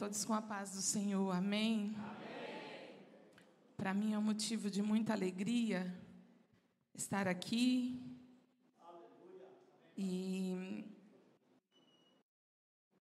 Todos 0.00 0.24
com 0.24 0.32
a 0.32 0.40
paz 0.40 0.70
do 0.70 0.80
Senhor, 0.80 1.30
amém? 1.30 1.94
amém. 1.94 2.96
Para 3.76 3.92
mim 3.92 4.14
é 4.14 4.18
um 4.18 4.22
motivo 4.22 4.70
de 4.70 4.80
muita 4.80 5.12
alegria 5.12 5.94
estar 6.94 7.28
aqui. 7.28 8.00
Aleluia. 8.80 9.48
E 9.98 10.86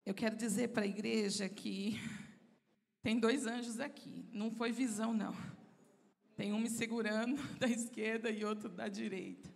eu 0.05 0.13
quero 0.13 0.35
dizer 0.35 0.71
para 0.71 0.83
a 0.83 0.89
igreja 0.89 1.49
que 1.49 1.97
tem 3.01 3.21
dois 3.21 3.47
anjos 3.47 3.79
aqui. 3.79 4.29
Não 4.33 4.51
foi 4.51 4.73
visão, 4.73 5.15
não. 5.15 5.37
Tem 6.35 6.53
um 6.53 6.59
me 6.59 6.69
segurando 6.69 7.41
da 7.61 7.69
esquerda 7.69 8.31
e 8.31 8.45
outro 8.45 8.69
da 8.69 8.89
direita. 8.89 9.49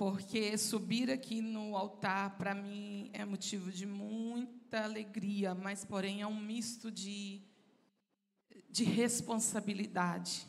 Porque 0.00 0.56
subir 0.56 1.10
aqui 1.10 1.42
no 1.42 1.76
altar, 1.76 2.38
para 2.38 2.54
mim, 2.54 3.10
é 3.12 3.22
motivo 3.22 3.70
de 3.70 3.84
muita 3.84 4.84
alegria, 4.84 5.54
mas 5.54 5.84
porém 5.84 6.22
é 6.22 6.26
um 6.26 6.40
misto 6.40 6.90
de, 6.90 7.42
de 8.70 8.82
responsabilidade. 8.82 10.46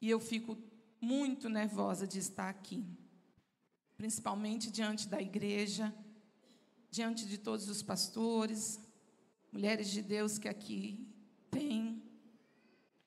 E 0.00 0.08
eu 0.08 0.20
fico 0.20 0.56
muito 1.00 1.48
nervosa 1.48 2.06
de 2.06 2.20
estar 2.20 2.48
aqui, 2.48 2.86
principalmente 3.96 4.70
diante 4.70 5.08
da 5.08 5.20
igreja, 5.20 5.92
diante 6.92 7.26
de 7.26 7.38
todos 7.38 7.68
os 7.68 7.82
pastores, 7.82 8.80
mulheres 9.50 9.90
de 9.90 10.00
Deus 10.00 10.38
que 10.38 10.46
aqui 10.46 11.12
tem. 11.50 12.00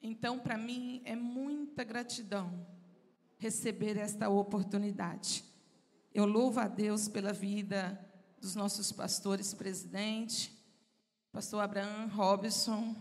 Então, 0.02 0.38
para 0.40 0.58
mim, 0.58 1.02
é 1.06 1.16
muita 1.16 1.86
gratidão 1.86 2.75
receber 3.38 3.98
esta 3.98 4.30
oportunidade. 4.30 5.44
Eu 6.14 6.26
louvo 6.26 6.60
a 6.60 6.68
Deus 6.68 7.08
pela 7.08 7.34
vida 7.34 8.00
dos 8.40 8.56
nossos 8.56 8.92
pastores 8.92 9.54
presidente, 9.54 10.52
pastor 11.32 11.62
Abraham 11.62 12.08
Robson, 12.08 12.96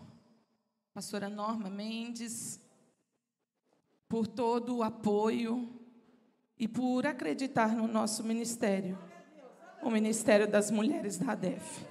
pastora 0.92 1.28
Norma 1.28 1.70
Mendes, 1.70 2.60
por 4.08 4.26
todo 4.26 4.76
o 4.76 4.82
apoio 4.82 5.80
e 6.58 6.68
por 6.68 7.06
acreditar 7.06 7.74
no 7.74 7.86
nosso 7.86 8.22
ministério, 8.22 8.98
o 9.82 9.90
Ministério 9.90 10.50
das 10.50 10.70
Mulheres 10.70 11.18
da 11.18 11.32
ADEF. 11.32 11.84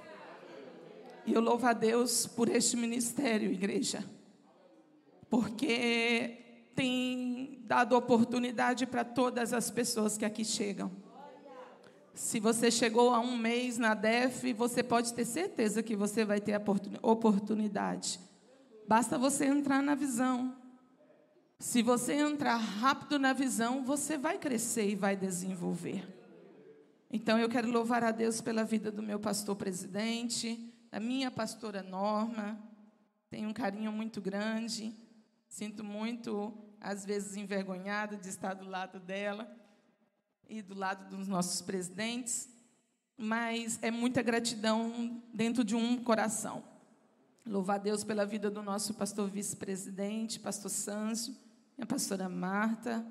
E 1.26 1.32
eu 1.32 1.40
louvo 1.40 1.66
a 1.66 1.72
Deus 1.72 2.26
por 2.26 2.48
este 2.48 2.76
ministério, 2.76 3.52
igreja, 3.52 4.04
porque 5.28 6.70
tem 6.74 7.43
dado 7.64 7.96
oportunidade 7.96 8.86
para 8.86 9.04
todas 9.04 9.52
as 9.52 9.70
pessoas 9.70 10.16
que 10.16 10.24
aqui 10.24 10.44
chegam. 10.44 10.90
Se 12.14 12.38
você 12.38 12.70
chegou 12.70 13.12
a 13.12 13.18
um 13.18 13.36
mês 13.36 13.76
na 13.76 13.94
DEF, 13.94 14.52
você 14.52 14.82
pode 14.82 15.12
ter 15.12 15.24
certeza 15.24 15.82
que 15.82 15.96
você 15.96 16.24
vai 16.24 16.40
ter 16.40 16.54
a 16.54 16.62
oportunidade. 17.02 18.20
Basta 18.86 19.18
você 19.18 19.46
entrar 19.46 19.82
na 19.82 19.94
visão. 19.94 20.56
Se 21.58 21.82
você 21.82 22.12
entrar 22.12 22.56
rápido 22.56 23.18
na 23.18 23.32
visão, 23.32 23.84
você 23.84 24.18
vai 24.18 24.38
crescer 24.38 24.88
e 24.90 24.94
vai 24.94 25.16
desenvolver. 25.16 26.06
Então 27.10 27.38
eu 27.38 27.48
quero 27.48 27.70
louvar 27.70 28.04
a 28.04 28.10
Deus 28.10 28.40
pela 28.40 28.64
vida 28.64 28.92
do 28.92 29.02
meu 29.02 29.18
pastor 29.18 29.56
presidente, 29.56 30.72
da 30.90 31.00
minha 31.00 31.30
pastora 31.30 31.82
Norma. 31.82 32.58
Tenho 33.30 33.48
um 33.48 33.52
carinho 33.52 33.90
muito 33.90 34.20
grande. 34.20 34.92
Sinto 35.48 35.82
muito, 35.82 36.52
às 36.84 37.02
vezes, 37.02 37.34
envergonhada 37.34 38.14
de 38.14 38.28
estar 38.28 38.52
do 38.52 38.68
lado 38.68 39.00
dela 39.00 39.50
e 40.46 40.60
do 40.60 40.74
lado 40.74 41.08
dos 41.08 41.26
nossos 41.26 41.62
presidentes, 41.62 42.46
mas 43.16 43.78
é 43.80 43.90
muita 43.90 44.20
gratidão 44.20 45.22
dentro 45.32 45.64
de 45.64 45.74
um 45.74 45.96
coração. 46.04 46.62
Louvar 47.46 47.76
a 47.76 47.82
Deus 47.82 48.04
pela 48.04 48.26
vida 48.26 48.50
do 48.50 48.62
nosso 48.62 48.92
pastor 48.92 49.30
vice-presidente, 49.30 50.38
pastor 50.38 50.70
Sâncio, 50.70 51.34
a 51.80 51.86
pastora 51.86 52.28
Marta, 52.28 53.04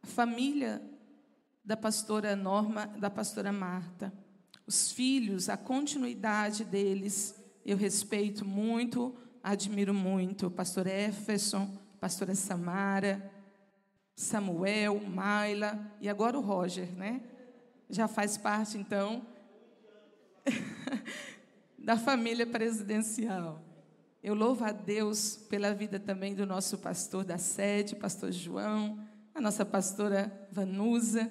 a 0.00 0.06
família 0.06 0.80
da 1.64 1.76
pastora 1.76 2.36
Norma, 2.36 2.86
da 2.86 3.10
pastora 3.10 3.50
Marta, 3.52 4.12
os 4.68 4.92
filhos, 4.92 5.48
a 5.48 5.56
continuidade 5.56 6.64
deles, 6.64 7.34
eu 7.64 7.76
respeito 7.76 8.44
muito, 8.44 9.16
admiro 9.42 9.92
muito, 9.92 10.48
pastor 10.48 10.86
Efferson, 10.86 11.79
pastora 12.00 12.34
Samara, 12.34 13.30
Samuel, 14.16 15.00
Maila 15.00 15.78
e 16.00 16.08
agora 16.08 16.38
o 16.38 16.40
Roger, 16.40 16.90
né? 16.92 17.20
Já 17.88 18.08
faz 18.08 18.36
parte, 18.36 18.78
então, 18.78 19.26
da 21.78 21.96
família 21.96 22.46
presidencial. 22.46 23.62
Eu 24.22 24.34
louvo 24.34 24.64
a 24.64 24.72
Deus 24.72 25.36
pela 25.48 25.74
vida 25.74 25.98
também 25.98 26.34
do 26.34 26.46
nosso 26.46 26.78
pastor 26.78 27.24
da 27.24 27.38
sede, 27.38 27.96
pastor 27.96 28.30
João, 28.32 28.98
a 29.34 29.40
nossa 29.40 29.64
pastora 29.64 30.48
Vanusa, 30.52 31.30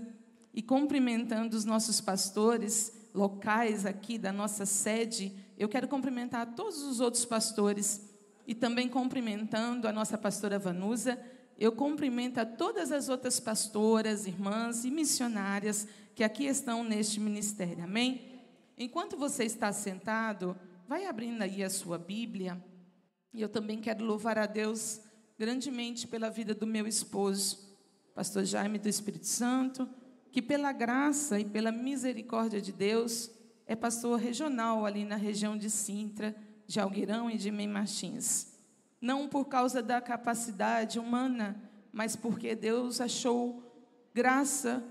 e 0.53 0.61
cumprimentando 0.61 1.55
os 1.55 1.65
nossos 1.65 2.01
pastores 2.01 2.91
locais 3.13 3.85
aqui 3.85 4.17
da 4.17 4.31
nossa 4.31 4.65
sede, 4.65 5.33
eu 5.57 5.69
quero 5.69 5.87
cumprimentar 5.87 6.55
todos 6.55 6.81
os 6.81 6.99
outros 6.99 7.25
pastores 7.25 8.08
e 8.49 8.55
também 8.55 8.89
cumprimentando 8.89 9.87
a 9.87 9.91
nossa 9.91 10.17
pastora 10.17 10.57
Vanusa, 10.57 11.19
eu 11.55 11.71
cumprimento 11.71 12.39
a 12.39 12.45
todas 12.47 12.91
as 12.91 13.07
outras 13.07 13.39
pastoras, 13.39 14.25
irmãs 14.25 14.83
e 14.83 14.89
missionárias 14.89 15.87
que 16.15 16.23
aqui 16.23 16.45
estão 16.45 16.83
neste 16.83 17.19
ministério. 17.19 17.83
Amém? 17.83 18.41
Enquanto 18.75 19.15
você 19.15 19.43
está 19.43 19.71
sentado, 19.71 20.57
vai 20.87 21.05
abrindo 21.05 21.43
aí 21.43 21.63
a 21.63 21.69
sua 21.69 21.99
Bíblia. 21.99 22.59
E 23.31 23.39
eu 23.39 23.47
também 23.47 23.79
quero 23.79 24.03
louvar 24.03 24.39
a 24.39 24.47
Deus 24.47 24.99
grandemente 25.37 26.07
pela 26.07 26.31
vida 26.31 26.55
do 26.55 26.65
meu 26.65 26.87
esposo, 26.87 27.77
pastor 28.15 28.45
Jaime 28.45 28.79
do 28.79 28.89
Espírito 28.89 29.27
Santo, 29.27 29.87
que 30.31 30.41
pela 30.41 30.71
graça 30.71 31.39
e 31.39 31.45
pela 31.45 31.71
misericórdia 31.71 32.59
de 32.59 32.71
Deus 32.71 33.29
é 33.67 33.75
pastor 33.75 34.19
regional 34.19 34.87
ali 34.87 35.05
na 35.05 35.17
região 35.17 35.55
de 35.55 35.69
Sintra, 35.69 36.35
de 36.69 36.79
Algueirão 36.79 37.29
e 37.29 37.35
de 37.35 37.49
Meimachins 37.49 38.59
não 39.01 39.27
por 39.27 39.45
causa 39.45 39.81
da 39.81 40.01
capacidade 40.01 40.99
humana, 40.99 41.59
mas 41.91 42.15
porque 42.15 42.55
Deus 42.55 42.99
achou 42.99 43.63
graça 44.13 44.83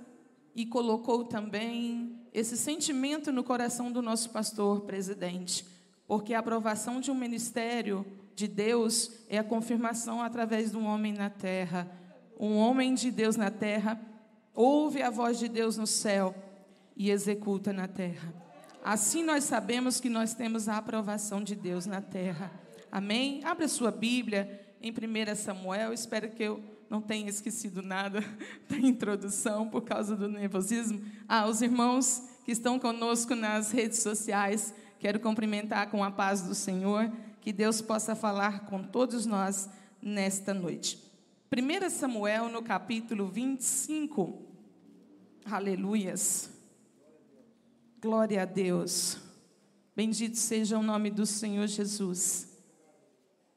e 0.54 0.64
colocou 0.64 1.24
também 1.24 2.18
esse 2.32 2.56
sentimento 2.56 3.30
no 3.30 3.44
coração 3.44 3.92
do 3.92 4.02
nosso 4.02 4.30
pastor 4.30 4.82
presidente, 4.82 5.64
porque 6.06 6.34
a 6.34 6.38
aprovação 6.38 7.00
de 7.00 7.10
um 7.10 7.14
ministério 7.14 8.04
de 8.34 8.48
Deus 8.48 9.12
é 9.28 9.38
a 9.38 9.44
confirmação 9.44 10.22
através 10.22 10.70
de 10.70 10.76
um 10.76 10.86
homem 10.86 11.12
na 11.12 11.28
terra. 11.28 11.90
Um 12.38 12.56
homem 12.56 12.94
de 12.94 13.10
Deus 13.10 13.36
na 13.36 13.50
terra 13.50 14.00
ouve 14.54 15.02
a 15.02 15.10
voz 15.10 15.38
de 15.38 15.48
Deus 15.48 15.76
no 15.76 15.86
céu 15.86 16.34
e 16.96 17.10
executa 17.10 17.72
na 17.72 17.86
terra. 17.86 18.47
Assim 18.90 19.22
nós 19.22 19.44
sabemos 19.44 20.00
que 20.00 20.08
nós 20.08 20.32
temos 20.32 20.66
a 20.66 20.78
aprovação 20.78 21.44
de 21.44 21.54
Deus 21.54 21.84
na 21.84 22.00
terra. 22.00 22.50
Amém? 22.90 23.44
Abra 23.44 23.68
sua 23.68 23.90
Bíblia 23.90 24.66
em 24.80 24.90
1 24.90 25.34
Samuel. 25.36 25.92
Espero 25.92 26.30
que 26.30 26.42
eu 26.42 26.64
não 26.88 27.02
tenha 27.02 27.28
esquecido 27.28 27.82
nada 27.82 28.24
da 28.66 28.78
introdução 28.78 29.68
por 29.68 29.82
causa 29.82 30.16
do 30.16 30.26
nervosismo. 30.26 31.02
Ah, 31.28 31.46
os 31.46 31.60
irmãos 31.60 32.22
que 32.46 32.50
estão 32.50 32.78
conosco 32.78 33.34
nas 33.34 33.72
redes 33.72 33.98
sociais, 33.98 34.72
quero 34.98 35.20
cumprimentar 35.20 35.90
com 35.90 36.02
a 36.02 36.10
paz 36.10 36.40
do 36.40 36.54
Senhor. 36.54 37.12
Que 37.42 37.52
Deus 37.52 37.82
possa 37.82 38.16
falar 38.16 38.60
com 38.60 38.82
todos 38.82 39.26
nós 39.26 39.68
nesta 40.00 40.54
noite. 40.54 40.98
1 41.54 41.90
Samuel, 41.90 42.48
no 42.48 42.62
capítulo 42.62 43.28
25. 43.28 44.46
Aleluias. 45.44 46.56
Glória 48.00 48.42
a 48.42 48.44
Deus. 48.44 49.18
Bendito 49.96 50.36
seja 50.36 50.78
o 50.78 50.82
nome 50.84 51.10
do 51.10 51.26
Senhor 51.26 51.66
Jesus. 51.66 52.48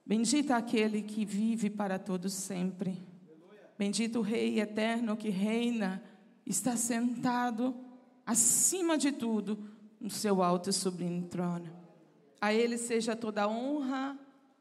Bendito 0.03 0.49
aquele 0.49 1.03
que 1.03 1.23
vive 1.23 1.69
para 1.69 1.99
todos 1.99 2.33
sempre. 2.33 2.99
Bendito 3.77 4.17
o 4.17 4.23
Rei 4.23 4.59
eterno 4.59 5.15
que 5.15 5.29
reina, 5.29 6.03
está 6.43 6.75
sentado 6.75 7.75
acima 8.25 8.97
de 8.97 9.11
tudo 9.11 9.59
no 9.99 10.09
seu 10.09 10.41
alto 10.41 10.71
e 10.71 10.73
sublime 10.73 11.21
trono. 11.27 11.69
A 12.41 12.51
Ele 12.51 12.79
seja 12.79 13.15
toda 13.15 13.47
honra 13.47 14.17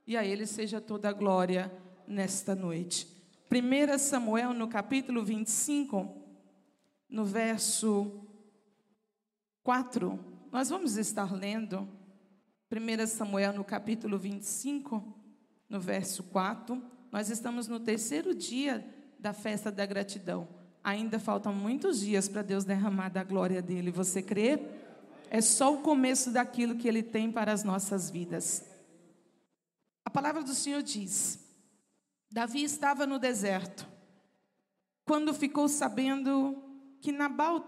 e 0.07 0.15
a 0.15 0.23
Ele 0.23 0.45
seja 0.45 0.79
toda 0.79 1.11
glória 1.11 1.73
nesta 2.07 2.55
noite. 2.55 3.09
1 3.51 3.99
Samuel, 3.99 4.53
no 4.53 4.69
capítulo 4.69 5.25
25, 5.25 6.07
no 7.09 7.25
verso 7.25 8.27
4, 9.63 10.19
nós 10.53 10.69
vamos 10.69 10.97
estar 10.97 11.33
lendo. 11.33 11.89
1 12.71 13.07
Samuel, 13.07 13.53
no 13.53 13.65
capítulo 13.65 14.19
25, 14.19 15.03
no 15.69 15.81
verso 15.81 16.23
4. 16.25 16.83
Nós 17.11 17.31
estamos 17.31 17.69
no 17.69 17.81
terceiro 17.81 18.35
dia 18.35 18.85
da 19.19 19.33
festa 19.33 19.71
da 19.71 19.85
gratidão. 19.85 20.49
Ainda 20.83 21.19
faltam 21.19 21.53
muitos 21.53 22.01
dias 22.01 22.29
para 22.29 22.43
Deus 22.43 22.65
derramar 22.65 23.11
da 23.11 23.23
glória 23.23 23.61
dele. 23.61 23.91
Você 23.91 24.23
crê? 24.23 24.59
é 25.31 25.41
só 25.41 25.73
o 25.73 25.81
começo 25.81 26.33
daquilo 26.33 26.75
que 26.77 26.89
Ele 26.89 27.05
tem 27.05 27.31
para 27.31 27.53
as 27.53 27.63
nossas 27.63 28.11
vidas. 28.11 28.65
A 30.05 30.11
palavra 30.11 30.43
do 30.43 30.53
Senhor 30.53 30.83
diz: 30.83 31.39
Davi 32.29 32.65
estava 32.65 33.07
no 33.07 33.19
deserto, 33.19 33.87
quando 35.05 35.33
ficou 35.33 35.69
sabendo 35.69 36.61
que 37.01 37.13
Nabal 37.13 37.61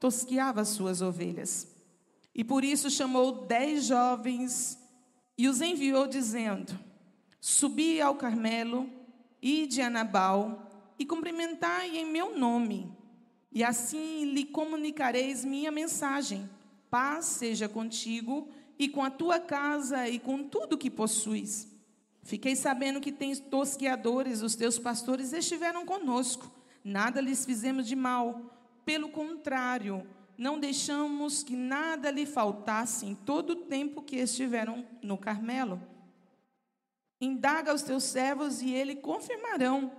tosquiava 0.00 0.64
suas 0.64 1.02
ovelhas. 1.02 1.68
E 2.34 2.42
por 2.42 2.64
isso 2.64 2.90
chamou 2.90 3.46
dez 3.46 3.84
jovens 3.84 4.78
e 5.36 5.46
os 5.46 5.60
enviou, 5.60 6.06
dizendo: 6.06 6.76
Subi 7.40 8.00
ao 8.00 8.14
Carmelo, 8.14 8.88
ide 9.40 9.82
a 9.82 9.90
Nabal 9.90 10.94
e 10.98 11.04
cumprimentai 11.04 11.96
em 11.96 12.10
meu 12.10 12.36
nome, 12.36 12.90
e 13.52 13.62
assim 13.62 14.24
lhe 14.24 14.44
comunicareis 14.44 15.44
minha 15.44 15.70
mensagem. 15.70 16.48
Paz 16.90 17.26
seja 17.26 17.68
contigo 17.68 18.48
e 18.78 18.88
com 18.88 19.02
a 19.02 19.10
tua 19.10 19.38
casa 19.38 20.08
e 20.08 20.18
com 20.18 20.42
tudo 20.42 20.78
que 20.78 20.90
possuis. 20.90 21.68
Fiquei 22.22 22.54
sabendo 22.54 23.00
que 23.00 23.12
tens 23.12 23.38
tosqueadores, 23.38 24.42
os 24.42 24.54
teus 24.54 24.78
pastores 24.78 25.32
estiveram 25.32 25.84
conosco. 25.84 26.50
Nada 26.82 27.20
lhes 27.20 27.44
fizemos 27.44 27.86
de 27.86 27.96
mal. 27.96 28.59
Pelo 28.84 29.08
contrário, 29.08 30.06
não 30.36 30.58
deixamos 30.58 31.42
que 31.42 31.54
nada 31.54 32.10
lhe 32.10 32.24
faltasse 32.24 33.04
em 33.04 33.14
todo 33.14 33.50
o 33.50 33.56
tempo 33.56 34.02
que 34.02 34.16
estiveram 34.16 34.86
no 35.02 35.18
Carmelo. 35.18 35.80
Indaga 37.20 37.74
os 37.74 37.82
teus 37.82 38.04
servos 38.04 38.62
e 38.62 38.70
eles 38.70 39.00
confirmarão 39.02 39.92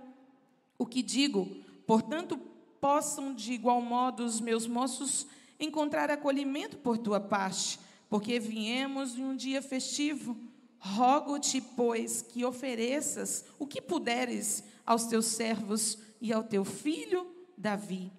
o 0.76 0.84
que 0.84 1.00
digo. 1.00 1.46
Portanto, 1.86 2.36
possam 2.80 3.32
de 3.32 3.52
igual 3.52 3.80
modo 3.80 4.24
os 4.24 4.40
meus 4.40 4.66
moços 4.66 5.28
encontrar 5.60 6.10
acolhimento 6.10 6.76
por 6.78 6.98
tua 6.98 7.20
parte, 7.20 7.78
porque 8.10 8.40
viemos 8.40 9.16
em 9.16 9.22
um 9.22 9.36
dia 9.36 9.62
festivo. 9.62 10.36
Rogo-te, 10.80 11.60
pois, 11.60 12.20
que 12.20 12.44
ofereças 12.44 13.44
o 13.60 13.66
que 13.68 13.80
puderes 13.80 14.64
aos 14.84 15.04
teus 15.04 15.26
servos 15.26 15.98
e 16.20 16.32
ao 16.32 16.42
teu 16.42 16.64
filho 16.64 17.24
Davi. 17.56 18.10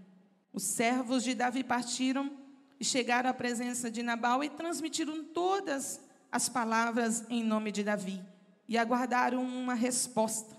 Os 0.53 0.63
servos 0.63 1.23
de 1.23 1.33
Davi 1.33 1.63
partiram 1.63 2.31
e 2.79 2.85
chegaram 2.85 3.29
à 3.29 3.33
presença 3.33 3.89
de 3.89 4.03
Nabal 4.03 4.43
e 4.43 4.49
transmitiram 4.49 5.23
todas 5.23 5.99
as 6.31 6.47
palavras 6.47 7.25
em 7.29 7.43
nome 7.43 7.71
de 7.71 7.83
Davi 7.83 8.23
e 8.67 8.77
aguardaram 8.77 9.43
uma 9.43 9.73
resposta. 9.73 10.55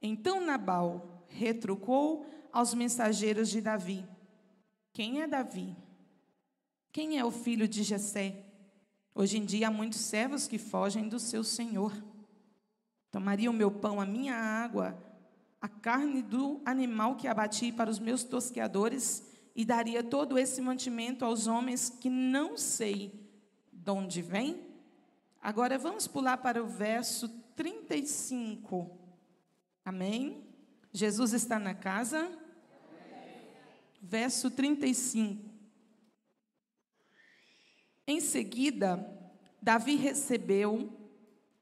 Então 0.00 0.44
Nabal 0.44 1.24
retrucou 1.28 2.26
aos 2.52 2.74
mensageiros 2.74 3.48
de 3.48 3.62
Davi: 3.62 4.04
Quem 4.92 5.22
é 5.22 5.26
Davi? 5.26 5.74
Quem 6.92 7.18
é 7.18 7.24
o 7.24 7.30
filho 7.30 7.66
de 7.66 7.82
Jessé? 7.82 8.44
Hoje 9.14 9.38
em 9.38 9.44
dia 9.44 9.68
há 9.68 9.70
muitos 9.70 10.00
servos 10.00 10.46
que 10.46 10.58
fogem 10.58 11.08
do 11.08 11.18
seu 11.18 11.42
senhor. 11.42 11.92
Tomaria 13.10 13.50
o 13.50 13.54
meu 13.54 13.70
pão, 13.70 14.00
a 14.00 14.06
minha 14.06 14.34
água, 14.34 14.98
a 15.64 15.68
carne 15.68 16.20
do 16.20 16.60
animal 16.66 17.16
que 17.16 17.26
abati 17.26 17.72
para 17.72 17.88
os 17.88 17.98
meus 17.98 18.22
tosqueadores 18.22 19.26
e 19.56 19.64
daria 19.64 20.02
todo 20.02 20.38
esse 20.38 20.60
mantimento 20.60 21.24
aos 21.24 21.46
homens 21.46 21.88
que 21.88 22.10
não 22.10 22.54
sei 22.58 23.26
de 23.72 23.90
onde 23.90 24.20
vem? 24.20 24.60
Agora 25.40 25.78
vamos 25.78 26.06
pular 26.06 26.36
para 26.36 26.62
o 26.62 26.66
verso 26.66 27.30
35. 27.56 28.90
Amém? 29.82 30.44
Jesus 30.92 31.32
está 31.32 31.58
na 31.58 31.74
casa? 31.74 32.26
Amém. 32.26 32.36
Verso 34.02 34.50
35. 34.50 35.48
Em 38.06 38.20
seguida, 38.20 39.02
Davi 39.62 39.96
recebeu 39.96 40.92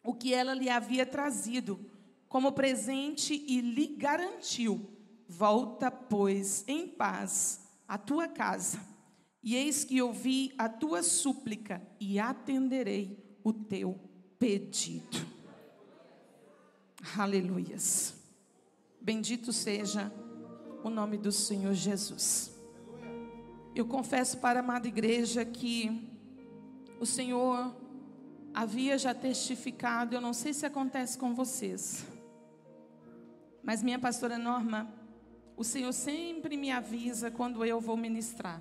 o 0.03 0.13
que 0.13 0.35
ela 0.35 0.55
lhe 0.55 0.69
havia 0.69 1.07
trazido 1.07 1.92
como 2.33 2.53
presente 2.53 3.45
e 3.47 3.61
lhe 3.61 3.89
garantiu: 3.89 4.91
Volta, 5.29 5.91
pois, 5.91 6.65
em 6.67 6.89
paz 6.89 7.61
à 7.87 7.99
tua 7.99 8.27
casa, 8.27 8.81
e 9.43 9.55
eis 9.55 9.85
que 9.85 10.01
ouvi 10.01 10.51
a 10.57 10.67
tua 10.67 11.03
súplica 11.03 11.87
e 12.01 12.19
atenderei 12.19 13.23
o 13.45 13.53
teu 13.53 14.01
pedido. 14.39 15.27
Aleluias. 17.19 18.15
Bendito 18.99 19.53
seja 19.53 20.11
o 20.83 20.89
nome 20.89 21.19
do 21.19 21.31
Senhor 21.31 21.75
Jesus. 21.75 22.51
Eu 23.75 23.85
confesso 23.85 24.39
para 24.39 24.61
a 24.61 24.63
amada 24.63 24.89
igreja 24.89 25.45
que 25.45 26.09
o 26.99 27.05
Senhor 27.05 27.77
havia 28.55 28.97
já 28.97 29.13
testificado, 29.13 30.15
eu 30.15 30.21
não 30.21 30.33
sei 30.33 30.55
se 30.55 30.65
acontece 30.65 31.19
com 31.19 31.35
vocês, 31.35 32.07
mas 33.63 33.83
minha 33.83 33.99
pastora 33.99 34.37
Norma, 34.37 34.93
o 35.57 35.63
Senhor 35.63 35.93
sempre 35.93 36.57
me 36.57 36.71
avisa 36.71 37.31
quando 37.31 37.65
eu 37.65 37.81
vou 37.81 37.97
ministrar. 37.97 38.61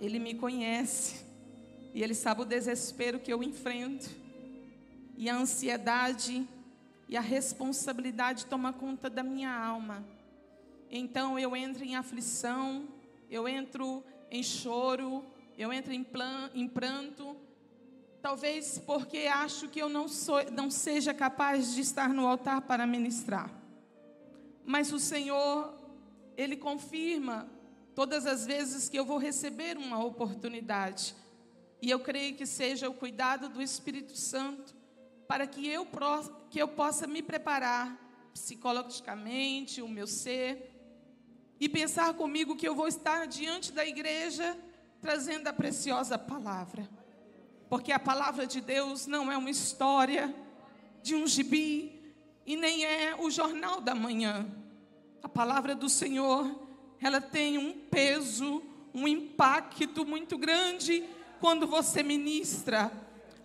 Ele 0.00 0.18
me 0.18 0.34
conhece 0.34 1.24
e 1.94 2.02
ele 2.02 2.14
sabe 2.14 2.42
o 2.42 2.44
desespero 2.44 3.18
que 3.18 3.32
eu 3.32 3.42
enfrento 3.42 4.10
e 5.16 5.30
a 5.30 5.36
ansiedade 5.36 6.46
e 7.08 7.16
a 7.16 7.20
responsabilidade 7.20 8.46
toma 8.46 8.72
conta 8.72 9.08
da 9.08 9.22
minha 9.22 9.54
alma. 9.54 10.04
Então 10.90 11.38
eu 11.38 11.56
entro 11.56 11.84
em 11.84 11.96
aflição, 11.96 12.88
eu 13.30 13.48
entro 13.48 14.04
em 14.30 14.42
choro, 14.42 15.24
eu 15.56 15.72
entro 15.72 15.92
em, 15.92 16.02
plan, 16.02 16.50
em 16.54 16.68
pranto, 16.68 17.36
talvez 18.20 18.78
porque 18.78 19.26
acho 19.26 19.68
que 19.68 19.80
eu 19.80 19.88
não, 19.88 20.08
sou, 20.08 20.50
não 20.50 20.70
seja 20.70 21.14
capaz 21.14 21.74
de 21.74 21.80
estar 21.80 22.08
no 22.08 22.26
altar 22.26 22.62
para 22.62 22.86
ministrar. 22.86 23.63
Mas 24.64 24.92
o 24.92 24.98
Senhor, 24.98 25.74
Ele 26.36 26.56
confirma 26.56 27.48
todas 27.94 28.26
as 28.26 28.44
vezes 28.44 28.88
que 28.88 28.98
eu 28.98 29.04
vou 29.04 29.18
receber 29.18 29.76
uma 29.76 30.02
oportunidade. 30.04 31.14
E 31.80 31.90
eu 31.90 32.00
creio 32.00 32.34
que 32.34 32.46
seja 32.46 32.88
o 32.88 32.94
cuidado 32.94 33.48
do 33.48 33.62
Espírito 33.62 34.16
Santo 34.16 34.74
para 35.28 35.46
que 35.46 35.66
eu, 35.66 35.86
que 36.50 36.60
eu 36.60 36.68
possa 36.68 37.06
me 37.06 37.22
preparar 37.22 38.00
psicologicamente, 38.32 39.80
o 39.80 39.88
meu 39.88 40.06
ser, 40.06 40.72
e 41.60 41.68
pensar 41.68 42.12
comigo 42.14 42.56
que 42.56 42.66
eu 42.66 42.74
vou 42.74 42.88
estar 42.88 43.26
diante 43.26 43.70
da 43.72 43.86
igreja 43.86 44.58
trazendo 45.00 45.46
a 45.46 45.52
preciosa 45.52 46.18
palavra. 46.18 46.88
Porque 47.68 47.92
a 47.92 47.98
palavra 47.98 48.46
de 48.46 48.60
Deus 48.60 49.06
não 49.06 49.30
é 49.30 49.36
uma 49.36 49.50
história 49.50 50.34
de 51.02 51.14
um 51.14 51.26
gibi 51.26 52.14
e 52.46 52.56
nem 52.56 52.84
é 52.84 53.14
o 53.14 53.30
jornal 53.30 53.80
da 53.80 53.94
manhã. 53.94 54.46
A 55.24 55.28
palavra 55.28 55.74
do 55.74 55.88
Senhor, 55.88 56.54
ela 57.00 57.18
tem 57.18 57.56
um 57.56 57.72
peso, 57.72 58.62
um 58.92 59.08
impacto 59.08 60.04
muito 60.04 60.36
grande 60.36 61.02
quando 61.40 61.66
você 61.66 62.02
ministra. 62.02 62.92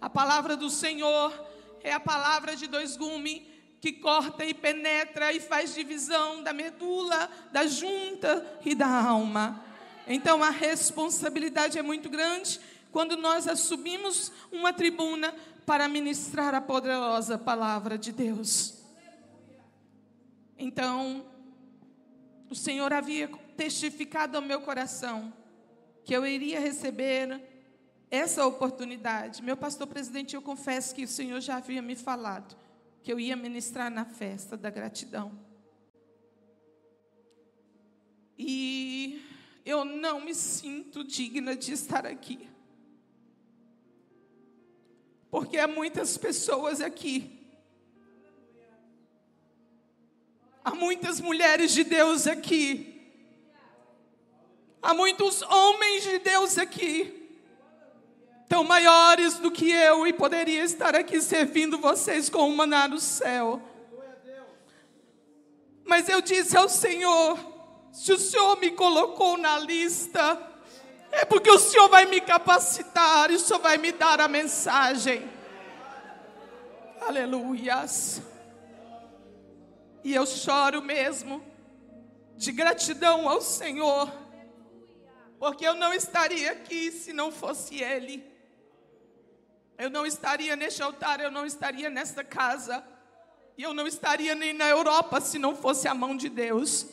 A 0.01 0.09
palavra 0.09 0.57
do 0.57 0.69
Senhor 0.69 1.33
é 1.81 1.93
a 1.93 1.99
palavra 1.99 2.53
de 2.53 2.67
dois 2.67 2.97
gumes 2.97 3.43
que 3.79 3.93
corta 3.93 4.43
e 4.43 4.53
penetra 4.53 5.31
e 5.31 5.39
faz 5.39 5.73
divisão 5.73 6.43
da 6.43 6.51
medula, 6.51 7.29
da 7.49 7.65
junta 7.65 8.59
e 8.65 8.75
da 8.75 9.01
alma. 9.01 9.63
Então 10.05 10.43
a 10.43 10.49
responsabilidade 10.49 11.79
é 11.79 11.81
muito 11.81 12.09
grande 12.09 12.59
quando 12.91 13.15
nós 13.15 13.47
assumimos 13.47 14.33
uma 14.51 14.73
tribuna 14.73 15.33
para 15.65 15.87
ministrar 15.87 16.53
a 16.53 16.59
poderosa 16.59 17.37
palavra 17.37 17.97
de 17.97 18.11
Deus. 18.11 18.83
Então, 20.57 21.23
o 22.49 22.55
Senhor 22.55 22.91
havia 22.91 23.27
testificado 23.55 24.37
ao 24.37 24.43
meu 24.43 24.61
coração 24.61 25.33
que 26.03 26.15
eu 26.15 26.25
iria 26.25 26.59
receber 26.59 27.41
essa 28.09 28.45
oportunidade. 28.45 29.43
Meu 29.43 29.55
pastor 29.55 29.85
presidente, 29.87 30.35
eu 30.35 30.41
confesso 30.41 30.95
que 30.95 31.03
o 31.03 31.07
Senhor 31.07 31.39
já 31.39 31.57
havia 31.57 31.81
me 31.81 31.95
falado 31.95 32.57
que 33.01 33.13
eu 33.13 33.19
ia 33.19 33.35
ministrar 33.35 33.89
na 33.89 34.05
festa 34.05 34.57
da 34.57 34.69
gratidão. 34.69 35.31
E 38.37 39.21
eu 39.65 39.85
não 39.85 40.21
me 40.21 40.33
sinto 40.33 41.03
digna 41.03 41.55
de 41.55 41.71
estar 41.71 42.05
aqui. 42.05 42.49
Porque 45.29 45.57
há 45.57 45.67
muitas 45.67 46.17
pessoas 46.17 46.81
aqui. 46.81 47.38
Há 50.63 50.71
muitas 50.75 51.19
mulheres 51.19 51.71
de 51.71 51.83
Deus 51.83 52.27
aqui. 52.27 52.95
Há 54.81 54.93
muitos 54.93 55.41
homens 55.41 56.03
de 56.03 56.19
Deus 56.19 56.57
aqui. 56.57 57.15
Tão 58.47 58.63
maiores 58.63 59.35
do 59.35 59.51
que 59.51 59.69
eu 59.69 60.07
e 60.07 60.13
poderia 60.13 60.63
estar 60.63 60.95
aqui 60.95 61.21
servindo 61.21 61.77
vocês 61.77 62.29
com 62.29 62.49
um 62.49 62.55
maná 62.55 62.87
no 62.87 62.99
céu. 62.99 63.61
Mas 65.85 66.07
eu 66.09 66.21
disse 66.21 66.55
ao 66.57 66.69
Senhor: 66.69 67.37
se 67.91 68.11
o 68.11 68.17
Senhor 68.17 68.57
me 68.59 68.71
colocou 68.71 69.37
na 69.37 69.59
lista, 69.59 70.49
É 71.11 71.25
porque 71.25 71.49
o 71.49 71.59
Senhor 71.59 71.89
vai 71.89 72.05
me 72.05 72.21
capacitar, 72.21 73.31
e 73.31 73.35
o 73.35 73.39
Senhor 73.39 73.59
vai 73.59 73.77
me 73.77 73.91
dar 73.91 74.21
a 74.21 74.27
mensagem. 74.27 75.27
Aleluias. 77.01 78.21
E 80.03 80.13
eu 80.13 80.25
choro 80.25 80.81
mesmo, 80.81 81.43
de 82.37 82.51
gratidão 82.51 83.27
ao 83.27 83.41
Senhor, 83.41 84.11
porque 85.37 85.67
eu 85.67 85.75
não 85.75 85.93
estaria 85.93 86.51
aqui 86.51 86.91
se 86.91 87.11
não 87.11 87.31
fosse 87.31 87.83
Ele. 87.83 88.23
Eu 89.77 89.89
não 89.89 90.05
estaria 90.05 90.55
neste 90.55 90.81
altar, 90.81 91.19
eu 91.19 91.31
não 91.31 91.45
estaria 91.45 91.89
nesta 91.89 92.23
casa, 92.23 92.83
e 93.57 93.63
eu 93.63 93.73
não 93.73 93.87
estaria 93.87 94.35
nem 94.35 94.53
na 94.53 94.69
Europa 94.69 95.19
se 95.19 95.37
não 95.37 95.55
fosse 95.55 95.87
a 95.87 95.93
mão 95.93 96.15
de 96.15 96.29
Deus. 96.29 96.85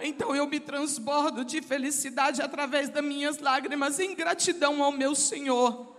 Então 0.00 0.36
eu 0.36 0.46
me 0.46 0.60
transbordo 0.60 1.44
de 1.44 1.60
felicidade 1.60 2.40
através 2.40 2.88
das 2.88 3.02
minhas 3.02 3.38
lágrimas, 3.38 3.98
em 3.98 4.14
gratidão 4.14 4.82
ao 4.82 4.92
meu 4.92 5.14
Senhor, 5.14 5.96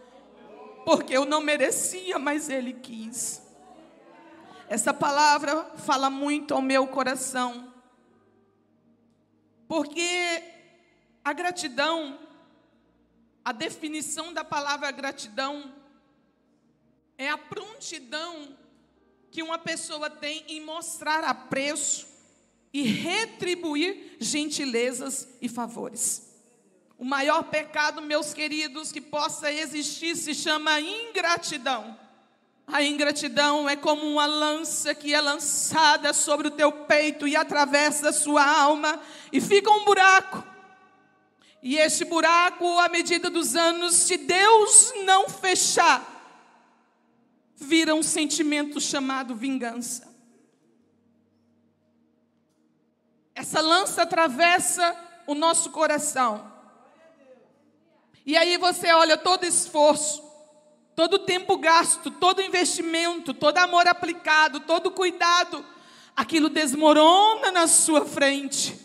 porque 0.85 1.17
eu 1.17 1.25
não 1.25 1.41
merecia, 1.41 2.17
mas 2.17 2.49
Ele 2.49 2.73
quis. 2.73 3.48
Essa 4.69 4.93
palavra 4.93 5.65
fala 5.77 6.11
muito 6.11 6.53
ao 6.53 6.61
meu 6.61 6.85
coração, 6.85 7.73
porque 9.67 10.43
a 11.25 11.33
gratidão, 11.33 12.19
a 13.43 13.51
definição 13.51 14.31
da 14.31 14.43
palavra 14.43 14.91
gratidão, 14.91 15.73
é 17.17 17.27
a 17.27 17.37
prontidão 17.37 18.55
que 19.31 19.41
uma 19.41 19.57
pessoa 19.57 20.07
tem 20.07 20.45
em 20.47 20.61
mostrar 20.61 21.23
apreço 21.23 22.07
e 22.71 22.83
retribuir 22.83 24.17
gentilezas 24.19 25.27
e 25.41 25.49
favores. 25.49 26.29
O 26.95 27.03
maior 27.03 27.41
pecado, 27.41 28.03
meus 28.03 28.35
queridos, 28.35 28.91
que 28.91 29.01
possa 29.01 29.51
existir 29.51 30.15
se 30.15 30.35
chama 30.35 30.79
ingratidão. 30.79 31.97
A 32.71 32.83
ingratidão 32.83 33.67
é 33.67 33.75
como 33.75 34.05
uma 34.05 34.27
lança 34.27 34.93
que 34.93 35.13
é 35.13 35.19
lançada 35.19 36.13
sobre 36.13 36.49
o 36.49 36.51
teu 36.51 36.71
peito 36.71 37.27
e 37.27 37.35
atravessa 37.35 38.09
a 38.09 38.13
sua 38.13 38.45
alma 38.45 39.01
e 39.31 39.41
fica 39.41 39.71
um 39.71 39.83
buraco. 39.83 40.43
E 41.63 41.77
este 41.77 42.05
buraco, 42.05 42.65
à 42.79 42.87
medida 42.87 43.29
dos 43.29 43.55
anos, 43.55 43.95
se 43.95 44.17
Deus 44.17 44.93
não 45.03 45.27
fechar, 45.27 46.05
vira 47.55 47.95
um 47.95 48.03
sentimento 48.03 48.79
chamado 48.79 49.35
vingança. 49.35 50.07
Essa 53.33 53.61
lança 53.61 54.03
atravessa 54.03 54.95
o 55.25 55.33
nosso 55.33 55.71
coração. 55.71 56.51
E 58.25 58.37
aí 58.37 58.57
você 58.57 58.91
olha 58.91 59.17
todo 59.17 59.43
esforço, 59.43 60.28
todo 60.99 61.17
tempo 61.17 61.55
gasto, 61.55 62.11
todo 62.11 62.41
investimento, 62.41 63.33
todo 63.33 63.57
amor 63.57 63.87
aplicado, 63.87 64.59
todo 64.59 64.91
cuidado, 64.91 65.65
aquilo 66.13 66.49
desmorona 66.49 67.53
na 67.53 67.67
sua 67.67 68.05
frente. 68.05 68.77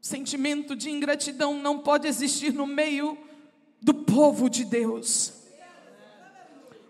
Sentimento 0.00 0.76
de 0.76 0.90
ingratidão 0.90 1.54
não 1.54 1.80
pode 1.80 2.06
existir 2.06 2.52
no 2.52 2.68
meio 2.68 3.18
do 3.82 3.92
povo 3.92 4.48
de 4.48 4.64
Deus. 4.64 5.32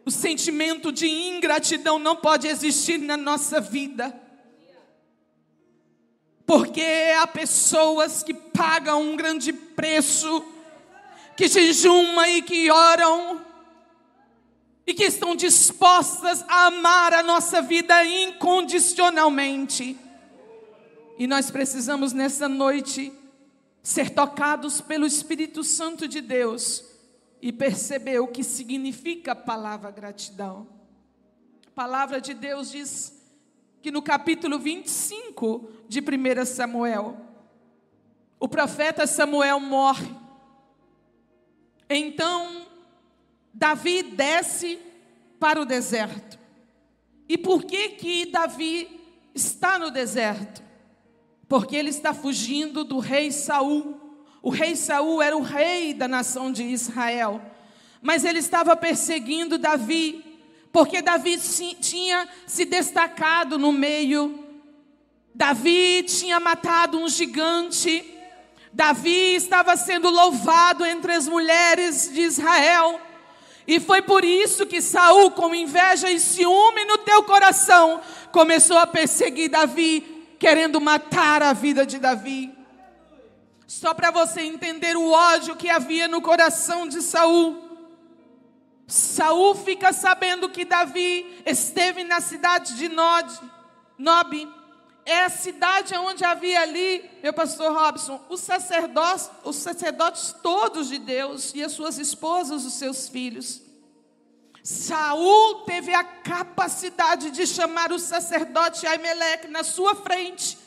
O 0.04 0.10
sentimento 0.10 0.92
de 0.92 1.08
ingratidão 1.08 1.98
não 1.98 2.16
pode 2.16 2.46
existir 2.48 2.98
na 2.98 3.16
nossa 3.16 3.62
vida. 3.62 4.14
Porque 6.44 6.84
há 7.18 7.26
pessoas 7.26 8.22
que 8.22 8.34
pagam 8.34 9.00
um 9.00 9.16
grande 9.16 9.54
preço, 9.54 10.44
que 11.36 11.48
jejumam 11.48 12.24
e 12.26 12.42
que 12.42 12.70
oram, 12.70 13.44
e 14.86 14.94
que 14.94 15.04
estão 15.04 15.36
dispostas 15.36 16.44
a 16.48 16.66
amar 16.66 17.12
a 17.12 17.22
nossa 17.22 17.60
vida 17.60 18.04
incondicionalmente. 18.04 19.98
E 21.18 21.26
nós 21.26 21.50
precisamos 21.50 22.12
nessa 22.12 22.48
noite 22.48 23.12
ser 23.82 24.10
tocados 24.10 24.80
pelo 24.80 25.06
Espírito 25.06 25.62
Santo 25.62 26.08
de 26.08 26.20
Deus 26.20 26.84
e 27.40 27.52
perceber 27.52 28.18
o 28.18 28.28
que 28.28 28.42
significa 28.42 29.32
a 29.32 29.36
palavra 29.36 29.90
gratidão. 29.90 30.66
A 31.66 31.70
palavra 31.70 32.20
de 32.20 32.34
Deus 32.34 32.70
diz 32.70 33.16
que 33.82 33.90
no 33.90 34.02
capítulo 34.02 34.58
25 34.58 35.70
de 35.88 36.00
1 36.00 36.44
Samuel, 36.46 37.16
o 38.40 38.48
profeta 38.48 39.06
Samuel 39.06 39.60
morre. 39.60 40.25
Então, 41.88 42.66
Davi 43.52 44.02
desce 44.02 44.78
para 45.38 45.60
o 45.60 45.64
deserto. 45.64 46.38
E 47.28 47.36
por 47.36 47.64
que 47.64 47.90
que 47.90 48.26
Davi 48.26 49.00
está 49.34 49.78
no 49.78 49.90
deserto? 49.90 50.62
Porque 51.48 51.76
ele 51.76 51.90
está 51.90 52.12
fugindo 52.14 52.84
do 52.84 52.98
rei 52.98 53.30
Saul. 53.30 54.00
O 54.42 54.50
rei 54.50 54.76
Saul 54.76 55.22
era 55.22 55.36
o 55.36 55.42
rei 55.42 55.92
da 55.92 56.06
nação 56.06 56.52
de 56.52 56.62
Israel, 56.62 57.40
mas 58.00 58.24
ele 58.24 58.38
estava 58.38 58.76
perseguindo 58.76 59.58
Davi 59.58 60.26
porque 60.76 61.00
Davi 61.00 61.38
tinha 61.80 62.28
se 62.46 62.66
destacado 62.66 63.58
no 63.58 63.72
meio. 63.72 64.44
Davi 65.34 66.02
tinha 66.02 66.38
matado 66.38 66.98
um 66.98 67.08
gigante. 67.08 68.04
Davi 68.76 69.36
estava 69.36 69.74
sendo 69.74 70.10
louvado 70.10 70.84
entre 70.84 71.14
as 71.14 71.26
mulheres 71.26 72.12
de 72.12 72.20
Israel. 72.20 73.00
E 73.66 73.80
foi 73.80 74.02
por 74.02 74.22
isso 74.22 74.66
que 74.66 74.82
Saul, 74.82 75.30
com 75.30 75.54
inveja 75.54 76.10
e 76.10 76.20
ciúme 76.20 76.84
no 76.84 76.98
teu 76.98 77.22
coração, 77.22 78.02
começou 78.30 78.76
a 78.76 78.86
perseguir 78.86 79.48
Davi, 79.48 80.26
querendo 80.38 80.78
matar 80.78 81.42
a 81.42 81.54
vida 81.54 81.86
de 81.86 81.98
Davi. 81.98 82.52
Só 83.66 83.94
para 83.94 84.10
você 84.10 84.42
entender 84.42 84.94
o 84.94 85.10
ódio 85.10 85.56
que 85.56 85.70
havia 85.70 86.06
no 86.06 86.20
coração 86.20 86.86
de 86.86 87.00
Saul. 87.00 87.56
Saul 88.86 89.54
fica 89.54 89.90
sabendo 89.90 90.50
que 90.50 90.66
Davi 90.66 91.42
esteve 91.46 92.04
na 92.04 92.20
cidade 92.20 92.76
de 92.76 92.90
Nod, 92.90 93.40
Nob. 93.96 94.55
É 95.06 95.22
a 95.22 95.30
cidade 95.30 95.94
onde 95.94 96.24
havia 96.24 96.62
ali, 96.62 97.08
meu 97.22 97.32
pastor 97.32 97.72
Robson, 97.72 98.20
os 98.28 98.40
sacerdotes, 98.40 99.30
os 99.44 99.54
sacerdotes 99.54 100.34
todos 100.42 100.88
de 100.88 100.98
Deus 100.98 101.54
e 101.54 101.62
as 101.62 101.70
suas 101.70 101.96
esposas, 101.96 102.64
os 102.64 102.72
seus 102.72 103.08
filhos. 103.08 103.62
Saul 104.64 105.60
teve 105.60 105.94
a 105.94 106.02
capacidade 106.02 107.30
de 107.30 107.46
chamar 107.46 107.92
o 107.92 108.00
sacerdote 108.00 108.84
Aimeleque 108.84 109.46
na 109.46 109.62
sua 109.62 109.94
frente, 109.94 110.58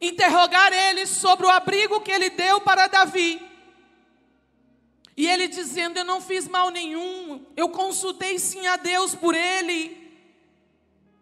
interrogar 0.00 0.72
ele 0.72 1.06
sobre 1.06 1.46
o 1.46 1.50
abrigo 1.50 2.00
que 2.00 2.10
ele 2.10 2.28
deu 2.28 2.60
para 2.60 2.88
Davi 2.88 3.40
e 5.16 5.28
ele 5.28 5.46
dizendo: 5.46 5.98
Eu 5.98 6.04
não 6.04 6.20
fiz 6.20 6.48
mal 6.48 6.70
nenhum, 6.70 7.44
eu 7.56 7.68
consultei 7.68 8.36
sim 8.38 8.66
a 8.66 8.76
Deus 8.76 9.14
por 9.14 9.34
ele. 9.34 10.07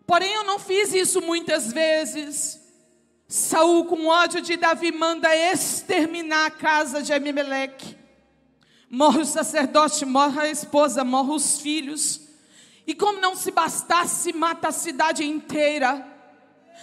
Porém, 0.07 0.33
eu 0.35 0.45
não 0.45 0.59
fiz 0.59 0.95
isso 0.95 1.21
muitas 1.21 1.73
vezes. 1.73 2.61
Saul, 3.29 3.87
com 3.87 4.07
ódio 4.07 4.41
de 4.41 4.57
Davi, 4.57 4.93
manda 4.93 5.35
exterminar 5.35 6.47
a 6.47 6.51
casa 6.51 7.03
de 7.03 7.13
Abimeleque. 7.13 7.97
Morre 8.89 9.23
o 9.23 9.25
sacerdote, 9.25 10.05
morre 10.05 10.41
a 10.41 10.51
esposa, 10.51 11.03
morre 11.03 11.33
os 11.33 11.61
filhos. 11.61 12.21
E 12.87 12.95
como 12.95 13.21
não 13.21 13.35
se 13.35 13.51
bastasse, 13.51 14.33
mata 14.33 14.69
a 14.69 14.73
cidade 14.73 15.25
inteira. 15.25 16.07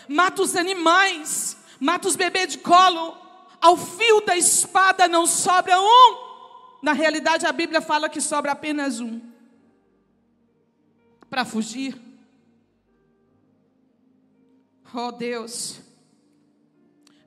Mata 0.07 0.41
os 0.41 0.55
animais, 0.57 1.55
mata 1.79 2.09
os 2.09 2.17
bebês 2.17 2.49
de 2.49 2.57
colo. 2.57 3.17
Ao 3.61 3.77
fio 3.77 4.19
da 4.25 4.35
espada 4.35 5.07
não 5.07 5.25
sobra 5.25 5.79
um. 5.79 6.33
Na 6.81 6.91
realidade, 6.91 7.45
a 7.45 7.53
Bíblia 7.53 7.79
fala 7.79 8.09
que 8.09 8.19
sobra 8.19 8.51
apenas 8.51 8.99
um 8.99 9.21
para 11.29 11.45
fugir. 11.45 11.99
Oh 14.93 15.11
Deus. 15.11 15.79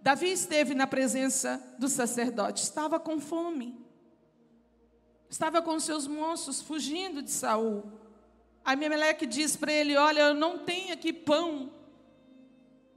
Davi 0.02 0.30
esteve 0.30 0.75
na 0.75 0.87
presença 0.87 1.61
do 1.78 1.88
sacerdote, 1.88 2.62
estava 2.62 3.00
com 3.00 3.18
fome. 3.18 3.85
Estava 5.28 5.61
com 5.61 5.78
seus 5.80 6.06
moços 6.06 6.62
fugindo 6.62 7.20
de 7.20 7.30
Saul. 7.30 7.85
Meleque 8.78 9.26
diz 9.26 9.56
para 9.56 9.73
ele: 9.73 9.96
Olha, 9.96 10.20
eu 10.20 10.35
não 10.35 10.58
tenho 10.58 10.92
aqui 10.94 11.12
pão, 11.12 11.73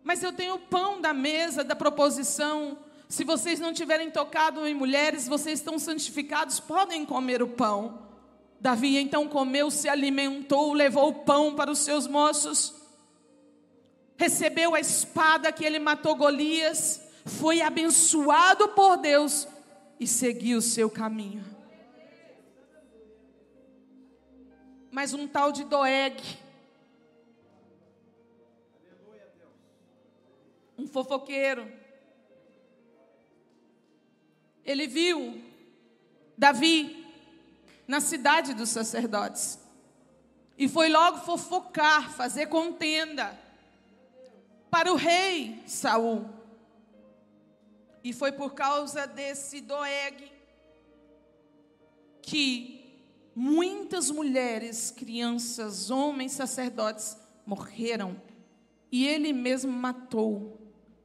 mas 0.04 0.22
eu 0.22 0.32
tenho 0.32 0.60
pão 0.60 1.02
da 1.02 1.14
mesa, 1.14 1.64
da 1.64 1.76
proposição 1.76 2.78
se 3.10 3.24
vocês 3.24 3.60
não 3.60 3.74
tiverem 3.74 4.12
tocado 4.12 4.68
em 4.68 4.76
mulheres, 4.76 5.28
vocês 5.28 5.58
estão 5.58 5.80
santificados, 5.80 6.60
podem 6.60 7.04
comer 7.04 7.42
o 7.42 7.48
pão. 7.48 8.08
Davi 8.62 9.00
então 9.00 9.28
comeu, 9.28 9.72
se 9.72 9.90
alimentou, 9.90 10.74
levou 10.74 11.10
o 11.10 11.16
pão 11.26 11.56
para 11.56 11.72
os 11.72 11.80
seus 11.80 12.06
moços, 12.06 12.76
recebeu 14.20 14.76
a 14.76 14.82
espada 14.82 15.50
que 15.50 15.64
ele 15.64 15.80
matou 15.80 16.14
Golias, 16.14 17.02
foi 17.26 17.62
abençoado 17.62 18.68
por 18.70 18.98
Deus 18.98 19.48
e 19.98 20.06
seguiu 20.06 20.58
o 20.58 20.62
seu 20.62 20.90
caminho. 20.90 21.46
Mas 24.92 25.14
um 25.14 25.26
tal 25.26 25.54
de 25.54 25.64
Doeg, 25.64 26.22
um 30.78 30.86
fofoqueiro, 30.86 31.72
ele 34.66 34.86
viu 34.86 35.42
Davi 36.38 37.08
na 37.88 38.02
cidade 38.02 38.54
dos 38.54 38.68
sacerdotes 38.68 39.58
e 40.58 40.68
foi 40.68 40.90
logo 40.90 41.20
fofocar, 41.20 42.12
fazer 42.12 42.48
contenda 42.48 43.48
para 44.70 44.92
o 44.92 44.96
rei 44.96 45.62
Saul. 45.66 46.30
E 48.04 48.14
foi 48.14 48.32
por 48.32 48.54
causa 48.54 49.06
desse 49.06 49.62
Doeg 49.62 50.32
que 52.22 52.80
muitas 53.36 54.10
mulheres, 54.10 54.92
crianças, 54.92 55.90
homens, 55.90 56.34
sacerdotes 56.34 57.18
morreram. 57.46 58.22
E 58.92 59.08
ele 59.08 59.34
mesmo 59.34 59.72
matou 59.72 60.60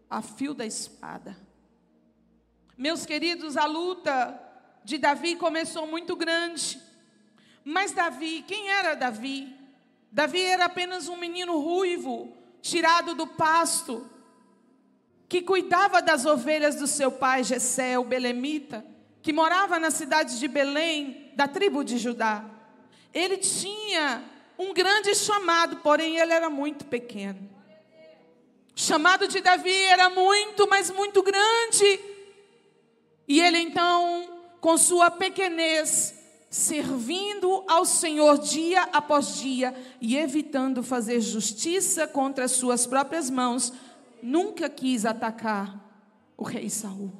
a 0.08 0.22
fio 0.22 0.54
da 0.54 0.64
espada. 0.64 1.36
Meus 2.76 3.06
queridos, 3.06 3.56
a 3.56 3.66
luta 3.66 4.40
de 4.84 4.98
Davi 4.98 5.36
começou 5.36 5.86
muito 5.86 6.14
grande. 6.16 6.80
Mas 7.64 7.92
Davi, 7.92 8.44
quem 8.46 8.68
era 8.68 8.94
Davi? 8.94 9.54
Davi 10.12 10.40
era 10.40 10.66
apenas 10.66 11.08
um 11.08 11.16
menino 11.16 11.58
ruivo, 11.58 12.32
tirado 12.64 13.14
do 13.14 13.26
pasto, 13.26 14.10
que 15.28 15.42
cuidava 15.42 16.00
das 16.00 16.24
ovelhas 16.24 16.76
do 16.76 16.86
seu 16.86 17.12
pai 17.12 17.44
Jessé, 17.44 17.98
o 17.98 18.04
belemita, 18.04 18.82
que 19.20 19.34
morava 19.34 19.78
na 19.78 19.90
cidade 19.90 20.38
de 20.38 20.48
Belém, 20.48 21.30
da 21.36 21.46
tribo 21.46 21.84
de 21.84 21.98
Judá. 21.98 22.42
Ele 23.12 23.36
tinha 23.36 24.24
um 24.58 24.72
grande 24.72 25.14
chamado, 25.14 25.76
porém 25.76 26.16
ele 26.16 26.32
era 26.32 26.48
muito 26.48 26.86
pequeno. 26.86 27.50
O 28.74 28.80
chamado 28.80 29.28
de 29.28 29.42
Davi 29.42 29.82
era 29.84 30.08
muito, 30.08 30.66
mas 30.66 30.90
muito 30.90 31.22
grande. 31.22 32.00
E 33.28 33.42
ele 33.42 33.58
então, 33.58 34.40
com 34.58 34.78
sua 34.78 35.10
pequenez, 35.10 36.14
servindo 36.54 37.64
ao 37.66 37.84
Senhor 37.84 38.38
dia 38.38 38.84
após 38.92 39.38
dia 39.38 39.74
e 40.00 40.16
evitando 40.16 40.84
fazer 40.84 41.20
justiça 41.20 42.06
contra 42.06 42.44
as 42.44 42.52
suas 42.52 42.86
próprias 42.86 43.28
mãos, 43.28 43.72
nunca 44.22 44.70
quis 44.70 45.04
atacar 45.04 45.84
o 46.36 46.44
rei 46.44 46.70
Saul. 46.70 47.12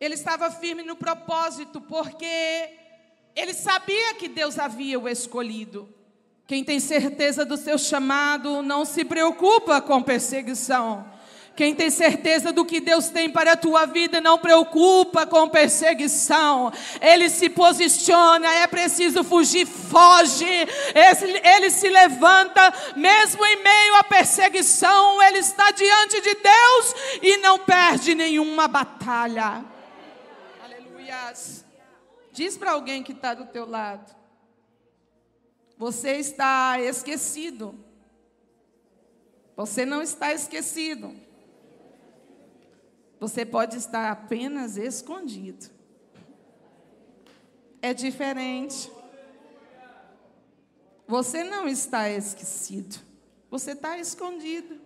Ele 0.00 0.14
estava 0.14 0.50
firme 0.50 0.82
no 0.82 0.96
propósito, 0.96 1.82
porque 1.82 2.70
ele 3.36 3.52
sabia 3.52 4.14
que 4.14 4.26
Deus 4.26 4.58
havia 4.58 4.98
o 4.98 5.06
escolhido. 5.06 5.86
Quem 6.46 6.64
tem 6.64 6.80
certeza 6.80 7.44
do 7.44 7.58
seu 7.58 7.76
chamado 7.76 8.62
não 8.62 8.86
se 8.86 9.04
preocupa 9.04 9.82
com 9.82 10.02
perseguição. 10.02 11.04
Quem 11.56 11.74
tem 11.74 11.90
certeza 11.90 12.52
do 12.52 12.64
que 12.64 12.80
Deus 12.80 13.08
tem 13.08 13.28
para 13.28 13.52
a 13.52 13.56
tua 13.56 13.84
vida 13.84 14.20
não 14.20 14.38
preocupa 14.38 15.26
com 15.26 15.48
perseguição. 15.48 16.72
Ele 17.00 17.28
se 17.28 17.50
posiciona, 17.50 18.50
é 18.54 18.66
preciso 18.66 19.22
fugir, 19.22 19.66
foge. 19.66 20.46
Ele 20.94 21.70
se 21.70 21.88
levanta, 21.88 22.72
mesmo 22.96 23.44
em 23.44 23.62
meio 23.62 23.94
à 23.96 24.04
perseguição, 24.04 25.22
ele 25.22 25.38
está 25.38 25.70
diante 25.70 26.20
de 26.22 26.34
Deus 26.34 26.94
e 27.20 27.36
não 27.38 27.58
perde 27.58 28.14
nenhuma 28.14 28.66
batalha. 28.66 29.62
Aleluia. 30.64 31.34
Diz 32.32 32.56
para 32.56 32.72
alguém 32.72 33.02
que 33.02 33.12
está 33.12 33.34
do 33.34 33.44
teu 33.44 33.68
lado. 33.68 34.14
Você 35.76 36.12
está 36.12 36.80
esquecido. 36.80 37.78
Você 39.56 39.84
não 39.84 40.00
está 40.00 40.32
esquecido. 40.32 41.14
Você 43.20 43.44
pode 43.44 43.76
estar 43.76 44.10
apenas 44.10 44.78
escondido. 44.78 45.68
É 47.82 47.92
diferente. 47.92 48.90
Você 51.06 51.44
não 51.44 51.68
está 51.68 52.08
esquecido. 52.08 52.98
Você 53.50 53.72
está 53.72 53.98
escondido. 53.98 54.79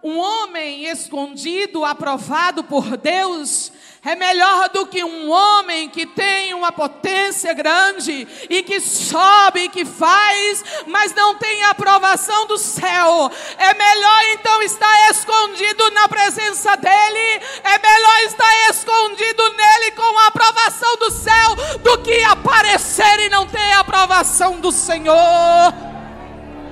Um 0.00 0.16
homem 0.16 0.84
escondido, 0.84 1.84
aprovado 1.84 2.62
por 2.62 2.96
Deus, 2.96 3.72
é 4.04 4.14
melhor 4.14 4.68
do 4.68 4.86
que 4.86 5.02
um 5.02 5.28
homem 5.28 5.88
que 5.88 6.06
tem 6.06 6.54
uma 6.54 6.70
potência 6.70 7.52
grande 7.52 8.28
e 8.48 8.62
que 8.62 8.80
sobe 8.80 9.64
e 9.64 9.68
que 9.68 9.84
faz, 9.84 10.64
mas 10.86 11.12
não 11.16 11.34
tem 11.34 11.64
a 11.64 11.70
aprovação 11.70 12.46
do 12.46 12.56
céu. 12.56 13.28
É 13.58 13.74
melhor 13.74 14.24
então 14.34 14.62
estar 14.62 15.10
escondido 15.10 15.90
na 15.90 16.08
presença 16.08 16.76
dEle, 16.76 17.42
é 17.64 17.78
melhor 17.78 18.20
estar 18.24 18.70
escondido 18.70 19.42
nele 19.54 19.90
com 19.96 20.18
a 20.20 20.28
aprovação 20.28 20.96
do 20.98 21.10
céu 21.10 21.56
do 21.82 21.98
que 21.98 22.22
aparecer 22.22 23.18
e 23.18 23.28
não 23.28 23.48
ter 23.48 23.72
a 23.72 23.80
aprovação 23.80 24.60
do 24.60 24.70
Senhor. 24.70 25.74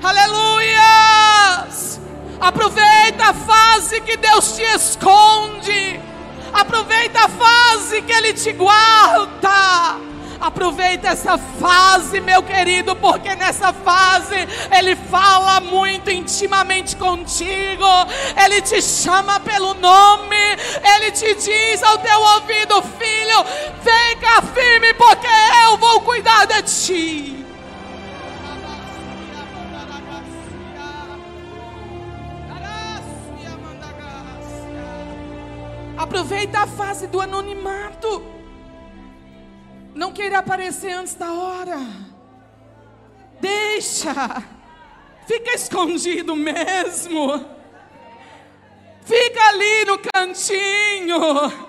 Aleluias! 0.00 2.05
Aproveita 2.40 3.30
a 3.30 3.34
fase 3.34 4.00
que 4.00 4.16
Deus 4.16 4.56
te 4.56 4.62
esconde. 4.62 6.00
Aproveita 6.52 7.24
a 7.24 7.28
fase 7.28 8.02
que 8.02 8.12
Ele 8.12 8.32
te 8.32 8.52
guarda. 8.52 9.96
Aproveita 10.38 11.08
essa 11.08 11.38
fase, 11.38 12.20
meu 12.20 12.42
querido, 12.42 12.94
porque 12.96 13.34
nessa 13.34 13.72
fase 13.72 14.36
Ele 14.70 14.94
fala 14.94 15.60
muito 15.60 16.10
intimamente 16.10 16.94
contigo. 16.96 17.86
Ele 18.44 18.60
te 18.60 18.82
chama 18.82 19.40
pelo 19.40 19.74
nome. 19.74 20.36
Ele 20.94 21.10
te 21.12 21.34
diz 21.34 21.82
ao 21.82 21.98
teu 21.98 22.20
ouvido, 22.20 22.82
filho, 22.98 23.44
cá 24.20 24.42
firme, 24.42 24.92
porque 24.94 25.26
eu 25.64 25.76
vou 25.78 26.00
cuidar 26.00 26.46
de 26.46 26.62
ti. 26.62 27.45
Aproveita 35.96 36.60
a 36.60 36.66
fase 36.66 37.06
do 37.06 37.20
anonimato. 37.20 38.22
Não 39.94 40.12
queira 40.12 40.38
aparecer 40.38 40.92
antes 40.92 41.14
da 41.14 41.32
hora. 41.32 41.78
Deixa. 43.40 44.12
Fica 45.26 45.54
escondido 45.54 46.36
mesmo. 46.36 47.44
Fica 49.04 49.48
ali 49.48 49.84
no 49.86 49.98
cantinho. 49.98 51.65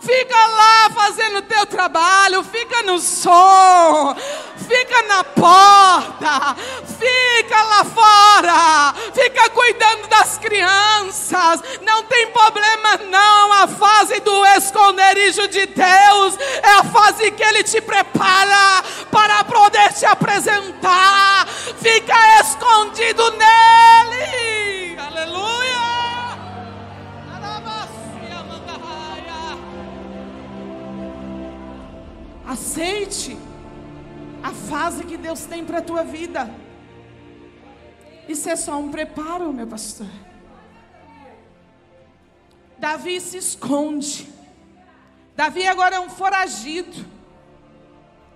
Fica 0.00 0.46
lá 0.46 0.90
fazendo 0.94 1.38
o 1.38 1.42
teu 1.42 1.66
trabalho, 1.66 2.44
fica 2.44 2.82
no 2.82 2.98
som, 2.98 4.14
fica 4.68 5.02
na 5.02 5.24
porta, 5.24 6.56
fica 6.98 7.62
lá 7.62 7.84
fora, 7.84 8.94
fica 9.14 9.48
cuidando 9.50 10.06
das 10.08 10.36
crianças. 10.36 11.62
Não 11.82 12.02
tem 12.04 12.26
problema 12.28 12.98
não, 13.10 13.52
a 13.54 13.66
fase 13.66 14.20
do 14.20 14.44
esconderijo 14.46 15.48
de 15.48 15.66
Deus 15.66 16.38
é 16.62 16.72
a 16.78 16.84
fase 16.84 17.30
que 17.30 17.42
ele 17.42 17.64
te 17.64 17.80
prepara 17.80 18.84
para 19.10 19.44
poder 19.44 19.92
te 19.94 20.04
apresentar. 20.04 21.46
Fica 21.80 22.40
escondido 22.40 23.30
nele. 23.32 24.95
Aceite 32.46 33.36
a 34.42 34.52
fase 34.52 35.04
que 35.04 35.16
Deus 35.16 35.44
tem 35.46 35.64
para 35.64 35.78
a 35.78 35.82
tua 35.82 36.04
vida. 36.04 36.48
Isso 38.28 38.48
é 38.48 38.54
só 38.54 38.78
um 38.78 38.90
preparo, 38.90 39.52
meu 39.52 39.66
pastor. 39.66 40.06
Davi 42.78 43.20
se 43.20 43.38
esconde. 43.38 44.28
Davi 45.34 45.66
agora 45.66 45.96
é 45.96 46.00
um 46.00 46.08
foragido, 46.08 47.04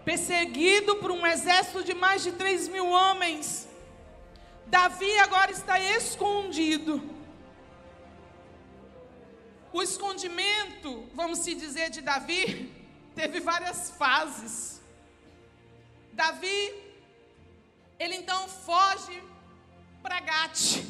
perseguido 0.04 0.96
por 0.96 1.10
um 1.10 1.24
exército 1.26 1.84
de 1.84 1.94
mais 1.94 2.22
de 2.22 2.32
3 2.32 2.68
mil 2.68 2.86
homens. 2.88 3.68
Davi 4.66 5.18
agora 5.18 5.52
está 5.52 5.78
escondido. 5.78 7.00
O 9.72 9.80
escondimento, 9.82 11.08
vamos 11.14 11.38
se 11.38 11.54
dizer, 11.54 11.90
de 11.90 12.00
Davi, 12.00 12.79
teve 13.14 13.40
várias 13.40 13.90
fases. 13.90 14.80
Davi, 16.12 16.74
ele 17.98 18.16
então 18.16 18.48
foge 18.48 19.22
para 20.02 20.20
Gate. 20.20 20.84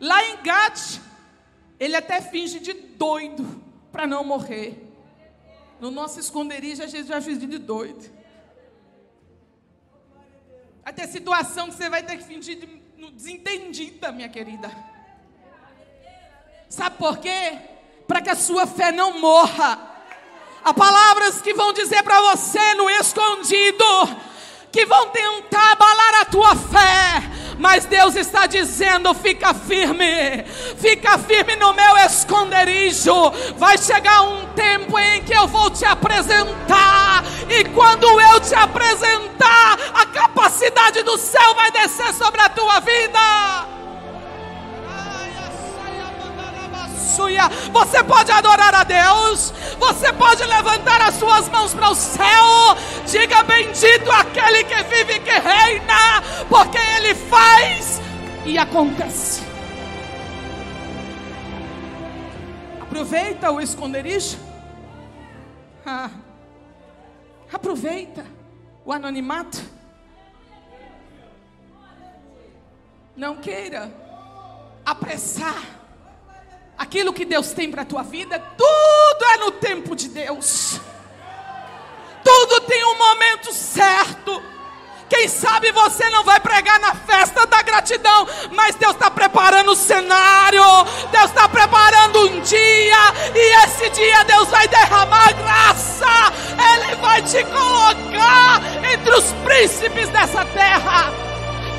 Lá 0.00 0.24
em 0.24 0.36
Gate, 0.42 1.00
ele 1.78 1.96
até 1.96 2.20
finge 2.20 2.60
de 2.60 2.72
doido 2.72 3.62
para 3.90 4.06
não 4.06 4.24
morrer. 4.24 4.84
No 5.80 5.90
nosso 5.90 6.18
esconderijo, 6.18 6.82
a 6.82 6.86
gente 6.86 7.08
vai 7.08 7.20
fingir 7.20 7.48
de 7.48 7.58
doido. 7.58 8.18
Ter 10.98 11.06
situação 11.06 11.68
que 11.68 11.76
você 11.76 11.88
vai 11.88 12.02
ter 12.02 12.16
que 12.16 12.24
fingir 12.24 12.58
de 12.58 12.66
desentendida, 13.12 14.10
minha 14.10 14.28
querida. 14.28 14.68
Sabe 16.68 16.96
por 16.96 17.18
quê? 17.18 17.56
Para 18.04 18.20
que 18.20 18.30
a 18.30 18.34
sua 18.34 18.66
fé 18.66 18.90
não 18.90 19.20
morra. 19.20 19.87
Há 20.68 20.74
palavras 20.74 21.40
que 21.40 21.54
vão 21.54 21.72
dizer 21.72 22.02
para 22.02 22.20
você 22.20 22.74
no 22.74 22.90
escondido, 22.90 23.84
que 24.70 24.84
vão 24.84 25.08
tentar 25.08 25.72
abalar 25.72 26.20
a 26.20 26.24
tua 26.26 26.54
fé 26.54 27.38
mas 27.58 27.84
Deus 27.84 28.14
está 28.14 28.46
dizendo: 28.46 29.12
fica 29.14 29.52
firme, 29.52 30.44
fica 30.78 31.18
firme 31.18 31.56
no 31.56 31.74
meu 31.74 31.96
esconderijo. 31.98 33.30
Vai 33.56 33.76
chegar 33.76 34.22
um 34.22 34.46
tempo 34.54 34.98
em 34.98 35.22
que 35.24 35.34
eu 35.34 35.46
vou 35.48 35.68
te 35.70 35.84
apresentar, 35.84 37.24
e 37.48 37.64
quando 37.70 38.06
eu 38.20 38.40
te 38.40 38.54
apresentar, 38.54 39.78
a 39.92 40.06
capacidade 40.06 41.02
do 41.02 41.18
céu 41.18 41.54
vai 41.54 41.70
descer 41.72 42.14
sobre 42.14 42.40
a 42.40 42.48
tua 42.48 42.80
vida. 42.80 43.67
Você 47.72 48.04
pode 48.04 48.30
adorar 48.30 48.74
a 48.74 48.84
Deus, 48.84 49.52
você 49.78 50.12
pode 50.12 50.44
levantar 50.44 51.02
as 51.02 51.16
suas 51.16 51.48
mãos 51.48 51.74
para 51.74 51.90
o 51.90 51.94
céu. 51.94 52.76
Diga 53.06 53.42
bendito 53.42 54.10
aquele 54.10 54.64
que 54.64 54.82
vive 54.84 55.14
e 55.14 55.20
que 55.20 55.30
reina, 55.30 56.22
porque 56.48 56.78
Ele 56.78 57.14
faz 57.14 58.00
e 58.46 58.56
acontece. 58.56 59.42
Aproveita 62.80 63.50
o 63.50 63.60
esconderijo. 63.60 64.38
Ah, 65.84 66.10
aproveita 67.52 68.24
o 68.84 68.92
anonimato. 68.92 69.60
Não 73.16 73.36
queira 73.36 73.92
apressar 74.86 75.77
aquilo 76.78 77.12
que 77.12 77.24
Deus 77.24 77.52
tem 77.52 77.70
para 77.70 77.82
a 77.82 77.84
tua 77.84 78.02
vida, 78.02 78.38
tudo 78.56 79.24
é 79.34 79.36
no 79.38 79.50
tempo 79.50 79.96
de 79.96 80.08
Deus. 80.08 80.80
Tudo 82.22 82.60
tem 82.60 82.84
um 82.84 82.96
momento 82.96 83.52
certo. 83.52 84.42
Quem 85.08 85.26
sabe 85.26 85.72
você 85.72 86.08
não 86.10 86.22
vai 86.22 86.38
pregar 86.38 86.78
na 86.80 86.94
festa 86.94 87.46
da 87.46 87.62
gratidão, 87.62 88.28
mas 88.52 88.74
Deus 88.74 88.92
está 88.92 89.10
preparando 89.10 89.72
o 89.72 89.76
cenário, 89.76 90.62
Deus 91.10 91.24
está 91.24 91.48
preparando 91.48 92.28
um 92.28 92.40
dia, 92.40 92.98
e 93.34 93.64
esse 93.64 93.88
dia 93.90 94.22
Deus 94.24 94.48
vai 94.48 94.68
derramar 94.68 95.32
graça, 95.32 96.32
Ele 96.74 96.94
vai 96.96 97.22
te 97.22 97.42
colocar 97.44 98.60
entre 98.92 99.14
os 99.14 99.32
príncipes 99.44 100.10
dessa 100.10 100.44
terra. 100.44 101.27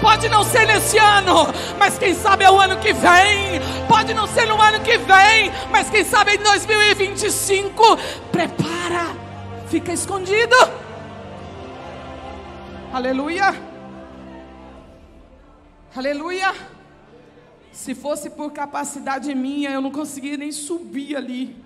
Pode 0.02 0.30
não 0.30 0.46
ser 0.46 0.66
nesse 0.66 0.98
ano, 0.98 1.48
mas 1.78 1.98
quem 1.98 2.16
sabe 2.16 2.46
é 2.46 2.52
o 2.52 2.58
ano 2.58 2.80
que 2.80 2.94
vem. 2.94 3.60
Pode 3.86 4.14
não 4.14 4.28
ser 4.28 4.46
no 4.46 4.60
ano 4.62 4.80
que 4.80 4.98
vem, 4.98 5.52
mas 5.70 5.90
quem 5.90 6.06
sabe 6.06 6.36
em 6.36 6.38
2025. 6.38 7.84
Prepara, 8.32 9.14
fica 9.68 9.92
escondido. 9.92 10.56
Aleluia. 12.94 13.54
Aleluia. 15.94 16.56
Se 17.74 17.94
fosse 17.94 18.30
por 18.30 18.54
capacidade 18.54 19.36
minha, 19.36 19.70
eu 19.70 19.82
não 19.82 19.92
conseguia 19.92 20.38
nem 20.38 20.52
subir 20.52 21.18
ali. 21.18 21.62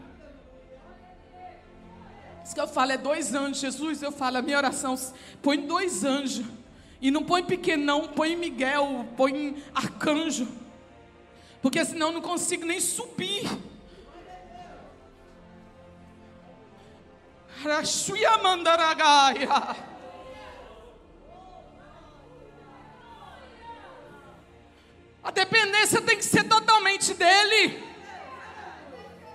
Isso 2.44 2.56
que 2.56 2.60
eu 2.60 2.68
falo 2.68 2.94
é 2.94 2.98
dois 2.98 3.36
anjos. 3.36 3.60
Jesus, 3.60 4.02
eu 4.02 4.12
falo, 4.12 4.38
a 4.38 4.42
minha 4.42 4.58
oração, 4.58 4.96
põe 5.42 5.60
dois 5.60 6.04
anjos 6.04 6.63
e 7.04 7.12
não 7.12 7.22
põe 7.22 7.44
pequeno, 7.44 7.84
não, 7.84 8.08
põe 8.08 8.34
Miguel, 8.34 9.06
põe 9.18 9.62
arcanjo. 9.76 10.48
Porque 11.62 11.84
senão 11.84 12.08
eu 12.08 12.14
não 12.14 12.22
consigo 12.22 12.66
nem 12.66 12.80
subir. 12.80 13.46
A 25.22 25.32
dependência 25.32 26.02
tem 26.02 26.16
que 26.16 26.24
ser 26.24 26.46
totalmente 26.46 27.14
dele. 27.16 27.84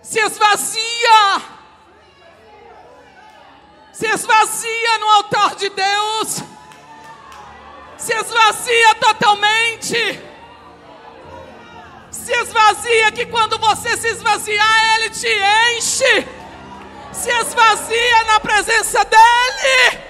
Se 0.03 0.19
esvazia. 0.21 1.43
Se 3.93 4.07
esvazia 4.07 4.99
no 5.01 5.07
altar 5.11 5.55
de 5.55 5.69
Deus 5.69 6.58
se 7.99 8.15
esvazia 8.15 8.95
totalmente. 8.95 10.23
Se 12.11 12.33
esvazia, 12.33 13.13
que 13.13 13.27
quando 13.27 13.59
você 13.59 13.97
se 13.97 14.09
esvaziar, 14.09 14.95
Ele 14.95 15.11
te 15.11 15.29
enche. 15.77 16.29
Se 17.13 17.31
esvazia 17.31 18.25
na 18.27 18.41
presença 18.41 19.05
dEle. 19.05 20.03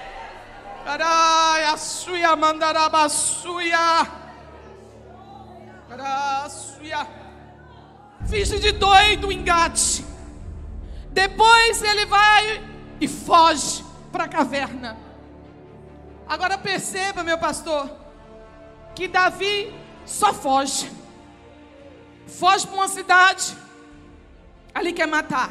Carai, 0.84 1.64
a 1.64 1.76
suia 1.76 2.36
mandarabassuia. 2.36 3.78
Suia. 6.48 7.06
Finge 8.28 8.58
de 8.58 8.72
doido, 8.72 9.32
engate. 9.32 10.04
Depois 11.10 11.82
ele 11.82 12.06
vai 12.06 12.62
e 13.00 13.08
foge 13.08 13.84
para 14.12 14.24
a 14.24 14.28
caverna. 14.28 15.07
Agora 16.28 16.58
perceba, 16.58 17.24
meu 17.24 17.38
pastor, 17.38 17.90
que 18.94 19.08
Davi 19.08 19.72
só 20.04 20.34
foge. 20.34 20.90
Foge 22.26 22.66
para 22.66 22.76
uma 22.76 22.88
cidade, 22.88 23.56
ali 24.74 24.92
quer 24.92 25.06
matar. 25.06 25.50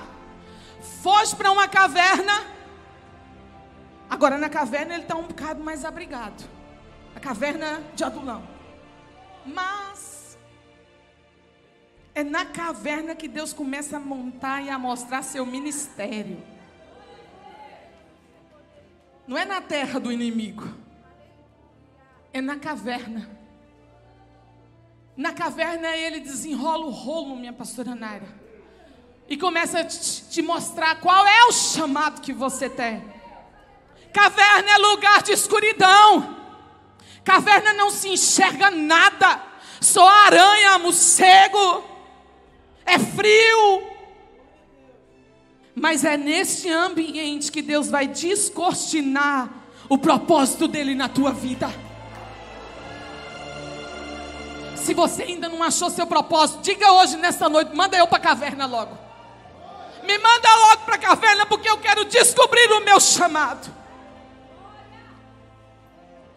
Foge 1.02 1.36
para 1.36 1.52
uma 1.52 1.68
caverna. 1.68 2.46
Agora 4.10 4.38
na 4.38 4.50
caverna 4.50 4.94
ele 4.94 5.04
está 5.04 5.16
um 5.16 5.28
bocado 5.28 5.64
mais 5.64 5.84
abrigado. 5.84 6.48
A 7.16 7.20
caverna 7.20 7.82
de 7.96 8.04
Adulão. 8.04 8.48
Mas 9.44 10.38
é 12.14 12.24
na 12.24 12.46
caverna 12.46 13.16
que 13.16 13.28
Deus 13.28 13.54
começa 13.54 13.98
a 13.98 14.00
montar 14.00 14.62
e 14.62 14.70
a 14.70 14.78
mostrar 14.78 15.24
seu 15.24 15.46
ministério. 15.46 16.42
Não 19.28 19.38
é 19.38 19.44
na 19.44 19.60
terra 19.60 20.00
do 20.00 20.12
inimigo. 20.12 20.68
É 22.32 22.40
na 22.40 22.56
caverna. 22.56 23.30
Na 25.18 25.34
caverna 25.34 25.90
ele 25.98 26.20
desenrola 26.20 26.86
o 26.86 26.92
rolo, 26.92 27.36
minha 27.36 27.52
pastora 27.52 27.94
Naira. 27.94 28.28
E 29.28 29.36
começa 29.36 29.80
a 29.80 29.84
te, 29.84 30.42
mostrar 30.42 31.02
qual 31.02 31.28
é 31.28 31.46
o 31.46 31.52
chamado 31.52 32.22
que 32.22 32.32
você 32.32 32.70
tem. 32.70 33.04
Caverna 34.14 34.72
é 34.72 34.78
lugar 34.78 35.22
de 35.22 35.34
escuridão. 35.34 36.38
Caverna 37.26 37.74
não 37.74 37.90
se 37.90 38.08
enxerga 38.08 38.72
nada. 38.72 39.42
Só 39.82 40.08
aranha, 40.08 40.80
morcego. 40.80 41.84
É 42.86 42.98
frio. 42.98 43.97
Mas 45.80 46.04
é 46.04 46.18
neste 46.18 46.68
ambiente 46.72 47.52
que 47.52 47.62
Deus 47.62 47.88
vai 47.88 48.08
descortinar 48.08 49.48
o 49.88 49.96
propósito 49.96 50.68
dele 50.68 50.96
na 50.96 51.08
tua 51.08 51.32
vida. 51.32 51.70
Se 54.76 54.96
você 54.96 55.22
ainda 55.22 55.48
não 55.48 55.62
achou 55.62 55.92
seu 55.92 56.08
propósito, 56.08 56.64
diga 56.64 56.92
hoje, 56.94 57.16
nesta 57.18 57.48
noite, 57.48 57.76
manda 57.76 57.96
eu 57.96 58.08
para 58.08 58.18
a 58.18 58.22
caverna 58.22 58.66
logo. 58.66 58.98
Me 60.04 60.18
manda 60.18 60.56
logo 60.56 60.82
para 60.86 60.96
a 60.96 61.00
caverna, 61.00 61.46
porque 61.46 61.70
eu 61.70 61.78
quero 61.78 62.06
descobrir 62.06 62.72
o 62.72 62.84
meu 62.84 63.00
chamado. 63.00 63.72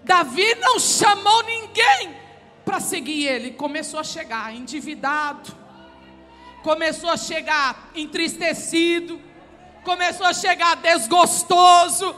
Davi 0.05 0.55
não 0.57 0.79
chamou 0.79 1.43
ninguém 1.45 2.15
para 2.63 2.79
seguir 2.79 3.27
ele, 3.27 3.53
começou 3.53 4.01
a 4.01 4.05
chegar 4.05 4.55
endividado, 4.55 5.57
começou 6.63 7.09
a 7.09 7.17
chegar 7.17 7.91
entristecido, 7.95 9.30
começou 9.85 10.27
a 10.27 10.33
chegar 10.33 10.77
desgostoso, 10.77 12.15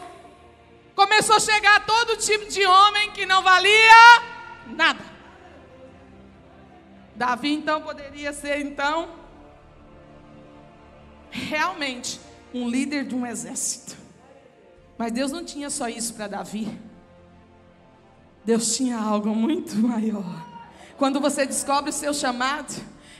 começou 0.94 1.37
a 1.37 1.40
chegar 1.40 1.85
todo 1.87 2.16
tipo 2.16 2.46
de 2.48 2.64
homem 2.66 3.11
que 3.12 3.27
não 3.27 3.42
valia 3.42 4.22
nada. 4.66 5.05
Davi 7.14 7.53
então 7.53 7.83
poderia 7.83 8.33
ser 8.33 8.61
então 8.61 9.11
realmente 11.31 12.20
um 12.53 12.68
líder 12.68 13.05
de 13.05 13.14
um 13.14 13.27
exército. 13.27 13.96
Mas 14.98 15.12
Deus 15.12 15.33
não 15.33 15.44
tinha 15.44 15.70
só 15.70 15.88
isso 15.88 16.14
para 16.14 16.29
Davi. 16.29 16.79
Deus 18.44 18.77
tinha 18.77 18.98
algo 18.98 19.35
muito 19.35 19.77
maior. 19.77 20.46
Quando 20.96 21.20
você 21.20 21.46
descobre 21.46 21.90
o 21.90 21.92
seu 21.92 22.12
chamado, 22.12 22.75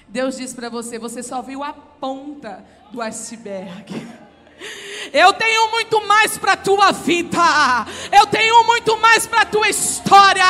Deus 0.09 0.37
diz 0.37 0.53
para 0.53 0.69
você: 0.69 0.99
você 0.99 1.23
só 1.23 1.41
viu 1.41 1.63
a 1.63 1.73
ponta 1.73 2.65
do 2.91 3.01
iceberg. 3.01 4.07
Eu 5.13 5.31
tenho 5.35 5.71
muito 5.71 6.07
mais 6.07 6.39
para 6.39 6.55
a 6.55 6.57
tua 6.57 6.91
vida. 6.91 7.87
Eu 8.11 8.27
tenho 8.27 8.65
muito 8.65 8.97
mais 8.97 9.27
para 9.27 9.43
a 9.43 9.47
tua 9.47 9.69
história. 9.69 10.43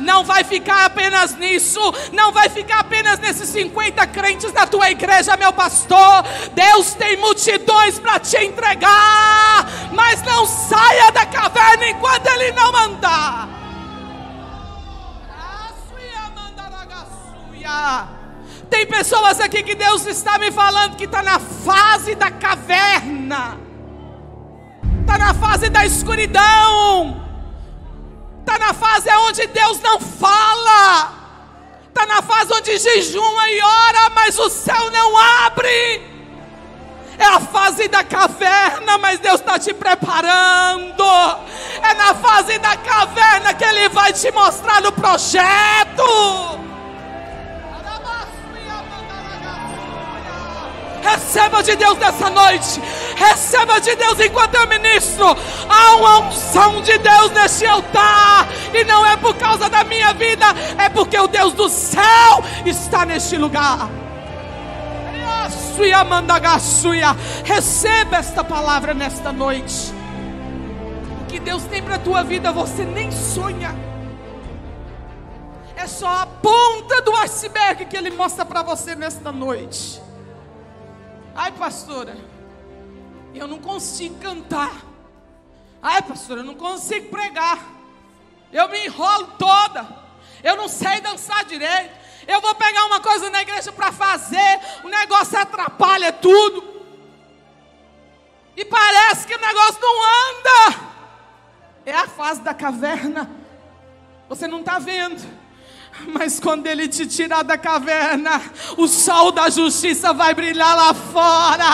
Não 0.00 0.24
vai 0.24 0.42
ficar 0.42 0.86
apenas 0.86 1.36
nisso. 1.36 1.80
Não 2.12 2.32
vai 2.32 2.48
ficar 2.48 2.80
apenas 2.80 3.20
nesses 3.20 3.48
50 3.50 4.04
crentes 4.08 4.50
da 4.50 4.66
tua 4.66 4.90
igreja, 4.90 5.36
meu 5.36 5.52
pastor. 5.52 6.24
Deus 6.52 6.94
tem 6.94 7.16
multidões 7.16 8.00
para 8.00 8.18
te 8.18 8.36
entregar. 8.38 9.68
Mas 9.92 10.20
não 10.22 10.44
saia 10.44 11.12
da 11.12 11.24
caverna 11.24 11.88
enquanto 11.88 12.26
Ele 12.26 12.50
não 12.52 12.72
mandar. 12.72 13.48
Tem 18.68 18.84
pessoas 18.84 19.40
aqui 19.40 19.62
que 19.62 19.74
Deus 19.74 20.06
está 20.06 20.38
me 20.38 20.50
falando 20.50 20.96
que 20.96 21.04
está 21.04 21.22
na 21.22 21.38
fase 21.38 22.14
da 22.14 22.30
caverna 22.30 23.67
está 25.08 25.16
na 25.16 25.32
fase 25.32 25.70
da 25.70 25.86
escuridão, 25.86 27.22
está 28.40 28.58
na 28.58 28.74
fase 28.74 29.08
onde 29.26 29.46
Deus 29.46 29.80
não 29.80 29.98
fala, 29.98 31.12
está 31.88 32.04
na 32.04 32.20
fase 32.20 32.52
onde 32.52 32.78
jejuma 32.78 33.48
e 33.48 33.58
ora, 33.62 34.10
mas 34.14 34.38
o 34.38 34.50
céu 34.50 34.90
não 34.90 35.16
abre. 35.46 36.18
É 37.16 37.24
a 37.24 37.40
fase 37.40 37.88
da 37.88 38.04
caverna, 38.04 38.98
mas 38.98 39.18
Deus 39.18 39.40
está 39.40 39.58
te 39.58 39.72
preparando. 39.72 41.04
É 41.82 41.94
na 41.94 42.14
fase 42.14 42.58
da 42.58 42.76
caverna 42.76 43.54
que 43.54 43.64
Ele 43.64 43.88
vai 43.88 44.12
te 44.12 44.30
mostrar 44.30 44.84
o 44.86 44.92
projeto. 44.92 46.67
Receba 51.08 51.62
de 51.62 51.74
Deus 51.74 51.96
nessa 51.96 52.28
noite. 52.28 52.82
Receba 53.16 53.80
de 53.80 53.96
Deus 53.96 54.20
enquanto 54.20 54.54
eu 54.56 54.66
ministro. 54.68 55.24
Há 55.68 55.96
uma 55.96 56.18
unção 56.28 56.82
de 56.82 56.98
Deus 56.98 57.30
neste 57.32 57.66
altar. 57.66 58.46
E 58.74 58.84
não 58.84 59.06
é 59.06 59.16
por 59.16 59.34
causa 59.34 59.70
da 59.70 59.84
minha 59.84 60.12
vida, 60.12 60.44
é 60.76 60.90
porque 60.90 61.18
o 61.18 61.26
Deus 61.26 61.54
do 61.54 61.68
céu 61.68 62.44
está 62.66 63.06
neste 63.06 63.38
lugar. 63.38 63.88
Receba 67.44 68.16
esta 68.18 68.44
palavra 68.44 68.92
nesta 68.92 69.32
noite. 69.32 69.94
O 71.22 71.24
que 71.26 71.40
Deus 71.40 71.62
tem 71.64 71.82
para 71.82 71.94
a 71.94 71.98
tua 71.98 72.22
vida, 72.22 72.52
você 72.52 72.84
nem 72.84 73.10
sonha. 73.10 73.74
É 75.74 75.86
só 75.86 76.08
a 76.08 76.26
ponta 76.26 77.00
do 77.00 77.16
iceberg 77.16 77.86
que 77.86 77.96
Ele 77.96 78.10
mostra 78.10 78.44
para 78.44 78.62
você 78.62 78.94
nesta 78.94 79.32
noite. 79.32 80.07
Ai, 81.40 81.52
pastora, 81.52 82.16
eu 83.32 83.46
não 83.46 83.60
consigo 83.60 84.18
cantar. 84.18 84.72
Ai, 85.80 86.02
pastora, 86.02 86.40
eu 86.40 86.44
não 86.44 86.56
consigo 86.56 87.10
pregar. 87.10 87.64
Eu 88.52 88.68
me 88.68 88.84
enrolo 88.84 89.28
toda. 89.38 89.86
Eu 90.42 90.56
não 90.56 90.66
sei 90.66 91.00
dançar 91.00 91.44
direito. 91.44 91.94
Eu 92.26 92.40
vou 92.40 92.56
pegar 92.56 92.86
uma 92.86 93.00
coisa 93.00 93.30
na 93.30 93.40
igreja 93.40 93.70
para 93.70 93.92
fazer, 93.92 94.60
o 94.82 94.88
negócio 94.88 95.38
atrapalha 95.38 96.12
tudo. 96.12 96.82
E 98.56 98.64
parece 98.64 99.24
que 99.24 99.36
o 99.36 99.40
negócio 99.40 99.80
não 99.80 100.02
anda. 100.02 100.90
É 101.86 101.94
a 101.94 102.08
fase 102.08 102.40
da 102.40 102.52
caverna. 102.52 103.30
Você 104.28 104.48
não 104.48 104.58
está 104.58 104.80
vendo. 104.80 105.37
Mas 106.06 106.38
quando 106.38 106.66
ele 106.66 106.88
te 106.88 107.06
tirar 107.06 107.42
da 107.42 107.58
caverna, 107.58 108.40
o 108.76 108.86
sol 108.86 109.32
da 109.32 109.50
justiça 109.50 110.12
vai 110.12 110.34
brilhar 110.34 110.76
lá 110.76 110.94
fora, 110.94 111.64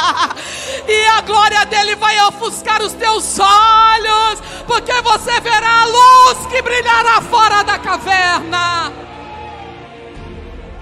e 0.89 1.07
a 1.07 1.21
glória 1.21 1.65
dele 1.67 1.95
vai 1.97 2.19
ofuscar 2.27 2.83
os 2.83 2.93
teus 2.95 3.39
olhos, 3.39 4.41
porque 4.67 4.93
você 5.03 5.41
verá 5.41 5.83
a 5.83 5.87
luz 5.87 6.47
que 6.47 6.63
brilhará 6.63 7.21
fora 7.23 7.63
da 7.63 7.79
caverna. 7.79 8.93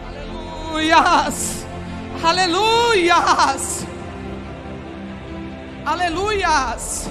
Aleluias, 0.07 1.67
aleluias, 2.23 3.87
aleluias. 5.85 7.11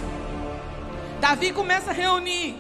Davi 1.19 1.53
começa 1.53 1.91
a 1.91 1.93
reunir 1.93 2.57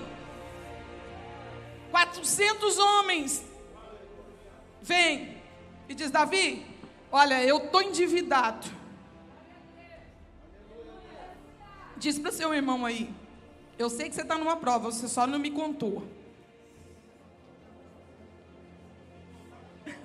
400 1.89 2.77
homens 2.77 3.50
vem 4.81 5.37
e 5.87 5.93
diz: 5.93 6.09
Davi, 6.09 6.65
olha, 7.11 7.43
eu 7.43 7.57
estou 7.57 7.81
endividado. 7.81 8.67
Diz 11.97 12.17
para 12.17 12.31
seu 12.31 12.53
irmão 12.53 12.85
aí: 12.85 13.13
Eu 13.77 13.89
sei 13.89 14.09
que 14.09 14.15
você 14.15 14.21
está 14.21 14.37
numa 14.37 14.57
prova, 14.57 14.91
você 14.91 15.07
só 15.07 15.27
não 15.27 15.37
me 15.37 15.51
contou. 15.51 16.03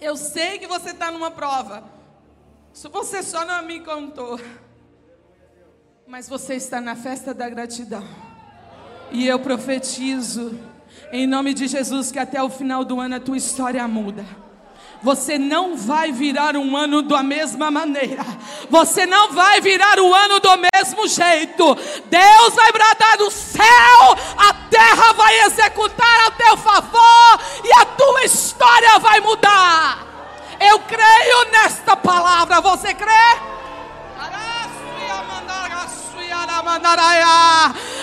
Eu 0.00 0.16
sei 0.16 0.58
que 0.58 0.66
você 0.66 0.90
está 0.90 1.10
numa 1.10 1.30
prova. 1.30 1.84
Você 2.72 3.22
só 3.22 3.44
não 3.44 3.62
me 3.62 3.80
contou. 3.80 4.40
Mas 6.06 6.28
você 6.28 6.54
está 6.54 6.80
na 6.80 6.96
festa 6.96 7.32
da 7.34 7.48
gratidão. 7.48 8.31
E 9.12 9.26
eu 9.26 9.38
profetizo, 9.38 10.58
em 11.12 11.26
nome 11.26 11.52
de 11.52 11.68
Jesus, 11.68 12.10
que 12.10 12.18
até 12.18 12.42
o 12.42 12.48
final 12.48 12.84
do 12.84 12.98
ano 12.98 13.16
a 13.16 13.20
tua 13.20 13.36
história 13.36 13.86
muda. 13.86 14.24
Você 15.02 15.36
não 15.36 15.76
vai 15.76 16.12
virar 16.12 16.56
um 16.56 16.76
ano 16.76 17.02
da 17.02 17.22
mesma 17.22 17.70
maneira. 17.70 18.24
Você 18.70 19.04
não 19.04 19.32
vai 19.32 19.60
virar 19.60 19.98
o 19.98 20.08
um 20.08 20.14
ano 20.14 20.40
do 20.40 20.50
mesmo 20.56 21.06
jeito. 21.08 21.74
Deus 22.06 22.54
vai 22.54 22.72
bradar 22.72 23.18
no 23.18 23.30
céu, 23.30 24.16
a 24.38 24.54
terra 24.70 25.12
vai 25.12 25.40
executar 25.40 26.28
a 26.28 26.30
teu 26.30 26.56
favor 26.56 27.40
e 27.64 27.72
a 27.72 27.84
tua 27.84 28.24
história 28.24 28.98
vai 29.00 29.20
mudar. 29.20 30.06
Eu 30.58 30.78
creio 30.80 31.50
nesta 31.50 31.96
palavra. 31.96 32.60
Você 32.60 32.94
crê? 32.94 33.52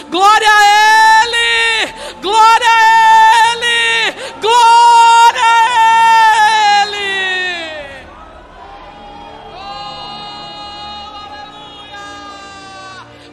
Glória 0.10 0.50
a 0.50 1.24
Ele! 1.24 1.94
Glória 2.20 2.68
a 2.68 2.82
Ele! 3.54 4.12
Glória 4.42 5.44
a 5.44 5.46
Ele! 6.84 8.08
Oh, 9.54 9.60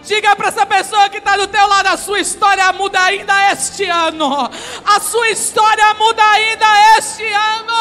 Diga 0.03 0.37
para 0.37 0.49
essa 0.49 0.67
pessoa 0.67 1.09
que 1.09 1.17
está 1.19 1.35
do 1.37 1.47
teu 1.47 1.67
lado: 1.67 1.87
a 1.87 1.97
sua 1.97 2.21
história 2.21 2.71
muda 2.75 3.03
ainda 3.03 3.53
este 3.53 3.85
ano. 3.85 4.51
A 4.85 5.01
sua 5.01 5.31
história 5.31 5.95
muda 5.95 6.23
ainda 6.23 6.99
este 6.99 7.25
ano. 7.25 7.73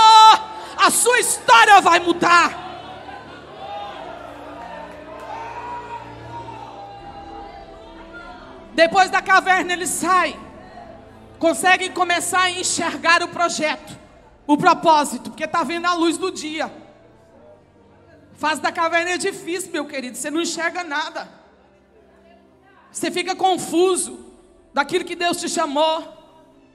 A 0.77 0.89
sua 0.89 1.19
história 1.19 1.81
vai 1.81 1.99
mudar. 1.99 2.64
Depois 8.75 9.09
da 9.09 9.21
caverna 9.21 9.73
ele 9.73 9.87
sai. 9.87 10.37
Consegue 11.39 11.89
começar 11.89 12.43
a 12.43 12.51
enxergar 12.51 13.23
o 13.23 13.29
projeto, 13.29 13.97
o 14.45 14.57
propósito, 14.57 15.29
porque 15.29 15.45
está 15.45 15.63
vendo 15.63 15.85
a 15.85 15.93
luz 15.93 16.17
do 16.17 16.29
dia. 16.29 16.71
Fase 18.35 18.61
da 18.61 18.71
caverna 18.71 19.11
é 19.11 19.17
difícil, 19.17 19.71
meu 19.71 19.85
querido. 19.85 20.17
Você 20.17 20.29
não 20.29 20.41
enxerga 20.41 20.83
nada. 20.83 21.27
Você 22.91 23.09
fica 23.09 23.35
confuso 23.35 24.33
daquilo 24.73 25.05
que 25.05 25.15
Deus 25.15 25.37
te 25.37 25.47
chamou. 25.47 26.13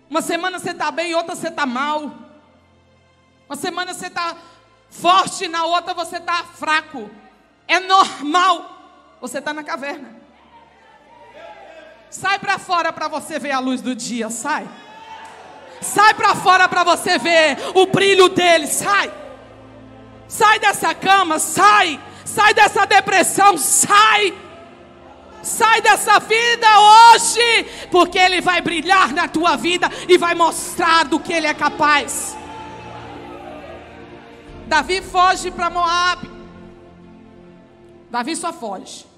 Uma 0.08 0.22
semana 0.22 0.58
você 0.58 0.70
está 0.70 0.90
bem, 0.90 1.14
outra 1.14 1.34
você 1.34 1.48
está 1.48 1.66
mal. 1.66 2.12
Uma 3.48 3.56
semana 3.56 3.92
você 3.92 4.06
está 4.06 4.36
forte, 4.88 5.48
na 5.48 5.64
outra 5.64 5.92
você 5.92 6.16
está 6.16 6.44
fraco. 6.44 7.10
É 7.68 7.78
normal. 7.78 9.16
Você 9.20 9.38
está 9.38 9.52
na 9.52 9.62
caverna. 9.62 10.19
Sai 12.10 12.40
para 12.40 12.58
fora 12.58 12.92
para 12.92 13.06
você 13.06 13.38
ver 13.38 13.52
a 13.52 13.60
luz 13.60 13.80
do 13.80 13.94
dia, 13.94 14.28
sai. 14.30 14.68
Sai 15.80 16.12
para 16.12 16.34
fora 16.34 16.68
para 16.68 16.82
você 16.82 17.16
ver 17.18 17.56
o 17.74 17.86
brilho 17.86 18.28
dele, 18.28 18.66
sai. 18.66 19.10
Sai 20.26 20.58
dessa 20.58 20.92
cama, 20.92 21.38
sai. 21.38 22.00
Sai 22.24 22.52
dessa 22.52 22.84
depressão, 22.84 23.56
sai. 23.56 24.34
Sai 25.42 25.80
dessa 25.80 26.18
vida 26.18 26.66
hoje, 26.80 27.64
porque 27.90 28.18
ele 28.18 28.40
vai 28.40 28.60
brilhar 28.60 29.12
na 29.14 29.26
tua 29.26 29.56
vida 29.56 29.88
e 30.08 30.18
vai 30.18 30.34
mostrar 30.34 31.04
do 31.04 31.18
que 31.18 31.32
ele 31.32 31.46
é 31.46 31.54
capaz. 31.54 32.36
Davi 34.66 35.00
foge 35.00 35.50
para 35.50 35.70
Moab. 35.70 36.30
Davi 38.10 38.36
só 38.36 38.52
foge. 38.52 39.09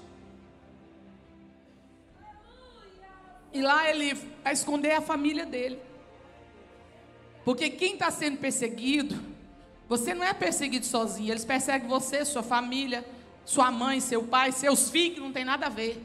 E 3.53 3.61
lá 3.61 3.87
ele 3.87 4.15
vai 4.43 4.53
esconder 4.53 4.93
a 4.93 5.01
família 5.01 5.45
dele. 5.45 5.79
Porque 7.45 7.69
quem 7.69 7.93
está 7.93 8.09
sendo 8.09 8.37
perseguido, 8.37 9.21
você 9.87 10.13
não 10.13 10.23
é 10.23 10.33
perseguido 10.33 10.85
sozinho, 10.85 11.31
eles 11.31 11.45
perseguem 11.45 11.87
você, 11.87 12.25
sua 12.25 12.41
família, 12.41 13.05
sua 13.45 13.69
mãe, 13.69 13.99
seu 13.99 14.23
pai, 14.23 14.51
seus 14.51 14.89
filhos, 14.89 15.19
não 15.19 15.31
tem 15.31 15.45
nada 15.45 15.67
a 15.67 15.69
ver. 15.69 16.01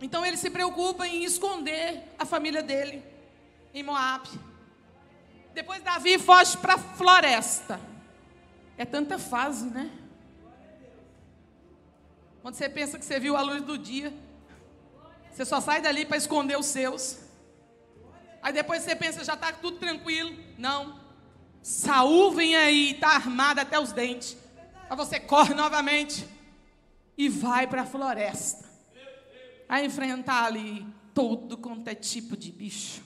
Então 0.00 0.24
ele 0.24 0.36
se 0.36 0.50
preocupa 0.50 1.06
em 1.06 1.24
esconder 1.24 2.02
a 2.18 2.24
família 2.24 2.62
dele 2.62 3.02
em 3.72 3.82
Moab. 3.82 4.28
Depois 5.54 5.82
Davi 5.82 6.18
foge 6.18 6.56
para 6.58 6.74
a 6.74 6.78
floresta. 6.78 7.80
É 8.76 8.84
tanta 8.84 9.18
fase, 9.18 9.66
né? 9.66 9.90
Quando 12.42 12.54
você 12.54 12.68
pensa 12.68 12.98
que 12.98 13.04
você 13.04 13.18
viu 13.18 13.36
a 13.36 13.42
luz 13.42 13.62
do 13.62 13.76
dia, 13.76 14.12
você 15.38 15.44
só 15.44 15.60
sai 15.60 15.80
dali 15.80 16.04
para 16.04 16.16
esconder 16.16 16.58
os 16.58 16.66
seus. 16.66 17.16
Aí 18.42 18.52
depois 18.52 18.82
você 18.82 18.96
pensa, 18.96 19.22
já 19.22 19.34
está 19.34 19.52
tudo 19.52 19.78
tranquilo. 19.78 20.36
Não. 20.58 20.98
Saul 21.62 22.32
vem 22.32 22.56
aí, 22.56 22.90
está 22.90 23.10
armado 23.10 23.60
até 23.60 23.78
os 23.78 23.92
dentes. 23.92 24.36
Aí 24.90 24.96
você 24.96 25.20
corre 25.20 25.54
novamente 25.54 26.28
e 27.16 27.28
vai 27.28 27.68
para 27.68 27.82
a 27.82 27.86
floresta. 27.86 28.68
A 29.68 29.80
enfrentar 29.80 30.46
ali 30.46 30.84
todo 31.14 31.56
quanto 31.56 31.86
é 31.86 31.94
tipo 31.94 32.36
de 32.36 32.50
bicho. 32.50 33.04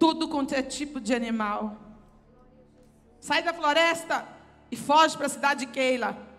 Tudo 0.00 0.28
quanto 0.28 0.52
é 0.52 0.62
tipo 0.64 1.00
de 1.00 1.14
animal. 1.14 1.80
Sai 3.20 3.40
da 3.40 3.54
floresta 3.54 4.26
e 4.68 4.76
foge 4.76 5.16
para 5.16 5.26
a 5.26 5.30
cidade 5.30 5.64
de 5.64 5.72
Keila. 5.72 6.31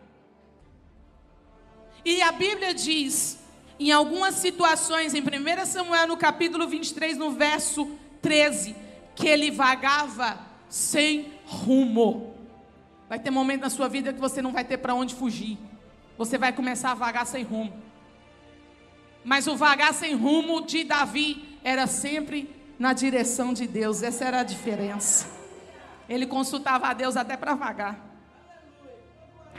E 2.05 2.21
a 2.21 2.31
Bíblia 2.31 2.73
diz, 2.73 3.39
em 3.79 3.91
algumas 3.91 4.35
situações, 4.35 5.13
em 5.13 5.21
1 5.21 5.65
Samuel, 5.65 6.07
no 6.07 6.17
capítulo 6.17 6.67
23, 6.67 7.17
no 7.17 7.31
verso 7.31 7.97
13, 8.21 8.75
que 9.15 9.27
ele 9.27 9.51
vagava 9.51 10.39
sem 10.67 11.31
rumo. 11.45 12.35
Vai 13.07 13.19
ter 13.19 13.31
momento 13.31 13.61
na 13.61 13.69
sua 13.69 13.87
vida 13.87 14.11
que 14.11 14.19
você 14.19 14.41
não 14.41 14.51
vai 14.51 14.63
ter 14.63 14.77
para 14.77 14.93
onde 14.93 15.15
fugir. 15.15 15.57
Você 16.17 16.37
vai 16.37 16.51
começar 16.51 16.91
a 16.91 16.95
vagar 16.95 17.25
sem 17.25 17.43
rumo. 17.43 17.73
Mas 19.23 19.47
o 19.47 19.55
vagar 19.55 19.93
sem 19.93 20.13
rumo 20.13 20.65
de 20.65 20.83
Davi 20.83 21.57
era 21.63 21.87
sempre 21.87 22.49
na 22.77 22.91
direção 22.91 23.53
de 23.53 23.65
Deus. 23.65 24.03
Essa 24.03 24.25
era 24.25 24.39
a 24.41 24.43
diferença. 24.43 25.27
Ele 26.09 26.25
consultava 26.25 26.87
a 26.87 26.93
Deus 26.93 27.15
até 27.15 27.37
para 27.37 27.55
vagar. 27.55 27.99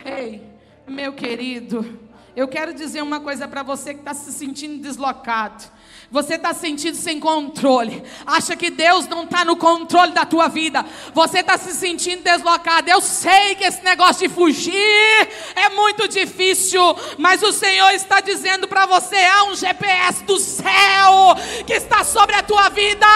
Ei, 0.04 0.42
meu 0.86 1.12
querido, 1.14 1.98
eu 2.36 2.48
quero 2.48 2.74
dizer 2.74 3.00
uma 3.00 3.20
coisa 3.20 3.46
para 3.46 3.62
você 3.62 3.94
que 3.94 4.00
está 4.00 4.12
se 4.12 4.32
sentindo 4.32 4.82
deslocado. 4.82 5.64
Você 6.10 6.34
está 6.34 6.52
sentindo 6.52 6.96
sem 6.96 7.20
controle. 7.20 8.02
Acha 8.26 8.56
que 8.56 8.70
Deus 8.70 9.06
não 9.06 9.22
está 9.22 9.44
no 9.44 9.56
controle 9.56 10.12
da 10.12 10.24
tua 10.24 10.48
vida. 10.48 10.84
Você 11.12 11.40
está 11.40 11.56
se 11.56 11.72
sentindo 11.72 12.22
deslocado. 12.22 12.90
Eu 12.90 13.00
sei 13.00 13.54
que 13.54 13.64
esse 13.64 13.82
negócio 13.84 14.28
de 14.28 14.34
fugir 14.34 15.28
é 15.54 15.68
muito 15.70 16.08
difícil. 16.08 16.80
Mas 17.18 17.42
o 17.42 17.52
Senhor 17.52 17.90
está 17.90 18.20
dizendo 18.20 18.66
para 18.66 18.86
você: 18.86 19.16
há 19.16 19.44
um 19.44 19.54
GPS 19.54 20.24
do 20.24 20.38
céu 20.38 21.36
que 21.66 21.72
está 21.72 22.04
sobre 22.04 22.34
a 22.34 22.42
tua 22.42 22.68
vida 22.68 23.06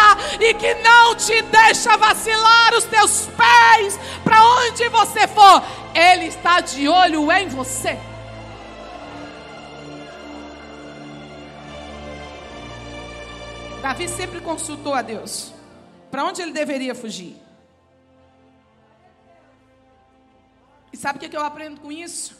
e 0.40 0.54
que 0.54 0.74
não 0.74 1.14
te 1.16 1.42
deixa 1.42 1.96
vacilar 1.96 2.74
os 2.74 2.84
teus 2.84 3.28
pés 3.36 3.98
para 4.22 4.44
onde 4.44 4.88
você 4.88 5.26
for. 5.26 5.62
Ele 5.94 6.26
está 6.26 6.60
de 6.60 6.88
olho 6.88 7.30
em 7.32 7.48
você. 7.48 7.98
Davi 13.82 14.08
sempre 14.08 14.40
consultou 14.40 14.92
a 14.92 15.02
Deus. 15.02 15.52
Para 16.10 16.24
onde 16.24 16.42
ele 16.42 16.52
deveria 16.52 16.94
fugir? 16.94 17.36
E 20.92 20.96
sabe 20.96 21.18
o 21.18 21.30
que 21.30 21.36
eu 21.36 21.44
aprendo 21.44 21.80
com 21.80 21.92
isso? 21.92 22.36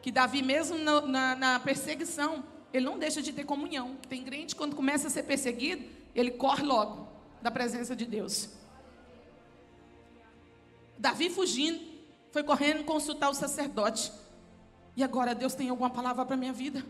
Que 0.00 0.10
Davi, 0.10 0.42
mesmo 0.42 0.78
na, 0.78 1.00
na, 1.02 1.34
na 1.34 1.60
perseguição, 1.60 2.42
ele 2.72 2.86
não 2.86 2.98
deixa 2.98 3.20
de 3.20 3.32
ter 3.32 3.44
comunhão. 3.44 3.96
Tem 4.08 4.24
crente, 4.24 4.56
quando 4.56 4.74
começa 4.74 5.08
a 5.08 5.10
ser 5.10 5.24
perseguido, 5.24 5.84
ele 6.14 6.30
corre 6.30 6.62
logo 6.62 7.06
da 7.42 7.50
presença 7.50 7.94
de 7.94 8.06
Deus. 8.06 8.48
Davi 10.96 11.28
fugindo, 11.28 11.80
foi 12.32 12.42
correndo 12.42 12.84
consultar 12.84 13.28
o 13.28 13.34
sacerdote. 13.34 14.10
E 14.96 15.04
agora 15.04 15.34
Deus 15.34 15.54
tem 15.54 15.68
alguma 15.68 15.90
palavra 15.90 16.24
para 16.24 16.36
minha 16.36 16.52
vida? 16.52 16.84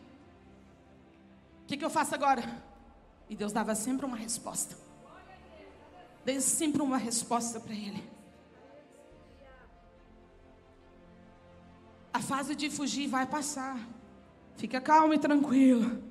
O 1.62 1.66
que, 1.66 1.77
que 1.77 1.85
eu 1.85 1.90
faço 1.90 2.14
agora? 2.14 2.73
E 3.28 3.37
Deus 3.37 3.52
dava 3.52 3.74
sempre 3.74 4.04
uma 4.04 4.16
resposta. 4.16 4.76
Deus 6.24 6.44
sempre 6.44 6.82
uma 6.82 6.96
resposta 6.96 7.60
para 7.60 7.74
ele. 7.74 8.02
A 12.12 12.20
fase 12.20 12.54
de 12.54 12.70
fugir 12.70 13.08
vai 13.08 13.26
passar. 13.26 13.78
Fica 14.56 14.80
calmo 14.80 15.12
e 15.12 15.18
tranquilo. 15.18 16.02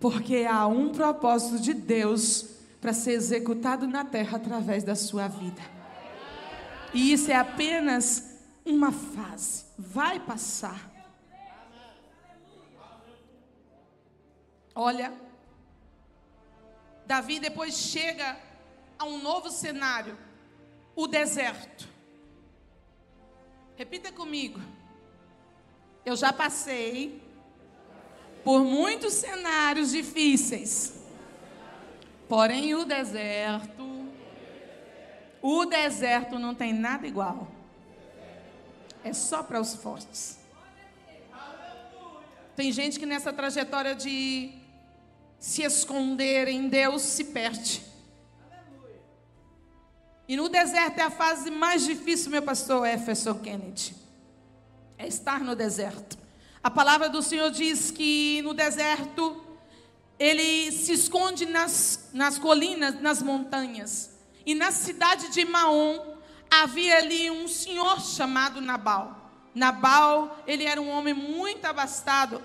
Porque 0.00 0.46
há 0.50 0.66
um 0.66 0.90
propósito 0.90 1.60
de 1.60 1.72
Deus 1.72 2.56
para 2.80 2.92
ser 2.92 3.12
executado 3.12 3.86
na 3.86 4.04
terra 4.04 4.36
através 4.36 4.82
da 4.82 4.94
sua 4.94 5.28
vida. 5.28 5.62
E 6.92 7.12
isso 7.12 7.30
é 7.30 7.36
apenas 7.36 8.36
uma 8.64 8.90
fase. 8.90 9.64
Vai 9.78 10.18
passar. 10.18 10.89
Olha, 14.74 15.12
Davi 17.06 17.40
depois 17.40 17.74
chega 17.74 18.38
a 18.98 19.04
um 19.04 19.18
novo 19.22 19.50
cenário, 19.50 20.16
o 20.94 21.06
deserto. 21.06 21.88
Repita 23.76 24.12
comigo. 24.12 24.60
Eu 26.04 26.16
já 26.16 26.32
passei 26.32 27.22
por 28.44 28.64
muitos 28.64 29.14
cenários 29.14 29.90
difíceis. 29.90 30.94
Porém, 32.28 32.74
o 32.74 32.84
deserto 32.84 33.90
o 35.42 35.64
deserto 35.64 36.38
não 36.38 36.54
tem 36.54 36.72
nada 36.72 37.06
igual. 37.06 37.48
É 39.02 39.12
só 39.12 39.42
para 39.42 39.60
os 39.60 39.74
fortes. 39.74 40.38
Tem 42.54 42.70
gente 42.70 42.98
que 42.98 43.06
nessa 43.06 43.32
trajetória 43.32 43.94
de 43.94 44.52
se 45.40 45.62
esconder 45.62 46.46
em 46.46 46.68
Deus 46.68 47.02
se 47.02 47.24
perde. 47.24 47.82
E 50.28 50.36
no 50.36 50.48
deserto 50.48 50.98
é 50.98 51.02
a 51.02 51.10
fase 51.10 51.50
mais 51.50 51.84
difícil, 51.84 52.30
meu 52.30 52.42
pastor 52.42 52.86
Jefferson 52.86 53.34
Kennedy. 53.34 53.96
É 54.96 55.08
estar 55.08 55.40
no 55.40 55.56
deserto. 55.56 56.16
A 56.62 56.70
palavra 56.70 57.08
do 57.08 57.22
Senhor 57.22 57.50
diz 57.50 57.90
que 57.90 58.42
no 58.42 58.52
deserto 58.52 59.42
ele 60.18 60.70
se 60.70 60.92
esconde 60.92 61.46
nas, 61.46 62.10
nas 62.12 62.38
colinas, 62.38 63.00
nas 63.00 63.22
montanhas. 63.22 64.10
E 64.44 64.54
na 64.54 64.70
cidade 64.70 65.30
de 65.30 65.44
Maom 65.46 66.16
havia 66.50 66.98
ali 66.98 67.30
um 67.30 67.48
senhor 67.48 68.00
chamado 68.00 68.60
Nabal. 68.60 69.32
Nabal, 69.54 70.42
ele 70.46 70.64
era 70.64 70.80
um 70.80 70.90
homem 70.90 71.14
muito 71.14 71.64
abastado. 71.64 72.42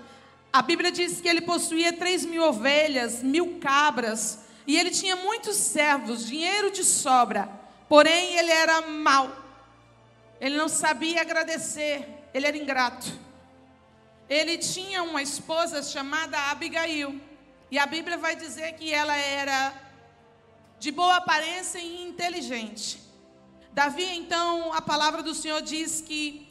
A 0.56 0.62
Bíblia 0.62 0.90
diz 0.90 1.20
que 1.20 1.28
ele 1.28 1.42
possuía 1.42 1.92
três 1.92 2.24
mil 2.24 2.42
ovelhas, 2.42 3.22
mil 3.22 3.60
cabras, 3.60 4.40
e 4.66 4.80
ele 4.80 4.90
tinha 4.90 5.14
muitos 5.18 5.58
servos, 5.58 6.26
dinheiro 6.26 6.72
de 6.72 6.82
sobra. 6.82 7.50
Porém, 7.90 8.38
ele 8.38 8.54
era 8.54 8.84
mau. 8.84 9.36
Ele 10.40 10.56
não 10.56 10.70
sabia 10.70 11.20
agradecer, 11.20 12.08
ele 12.34 12.48
era 12.48 12.56
ingrato. 12.56 13.06
Ele 14.30 14.58
tinha 14.58 15.04
uma 15.04 15.22
esposa 15.22 15.84
chamada 15.84 16.40
Abigail. 16.52 17.20
E 17.70 17.78
a 17.78 17.86
Bíblia 17.86 18.18
vai 18.18 18.38
dizer 18.38 18.76
que 18.76 18.94
ela 18.94 19.18
era 19.18 19.74
de 20.80 20.90
boa 20.90 21.18
aparência 21.18 21.80
e 21.80 22.02
inteligente. 22.02 23.02
Davi, 23.74 24.06
então, 24.06 24.72
a 24.72 24.82
palavra 24.82 25.22
do 25.22 25.36
Senhor 25.36 25.62
diz 25.62 26.00
que 26.00 26.45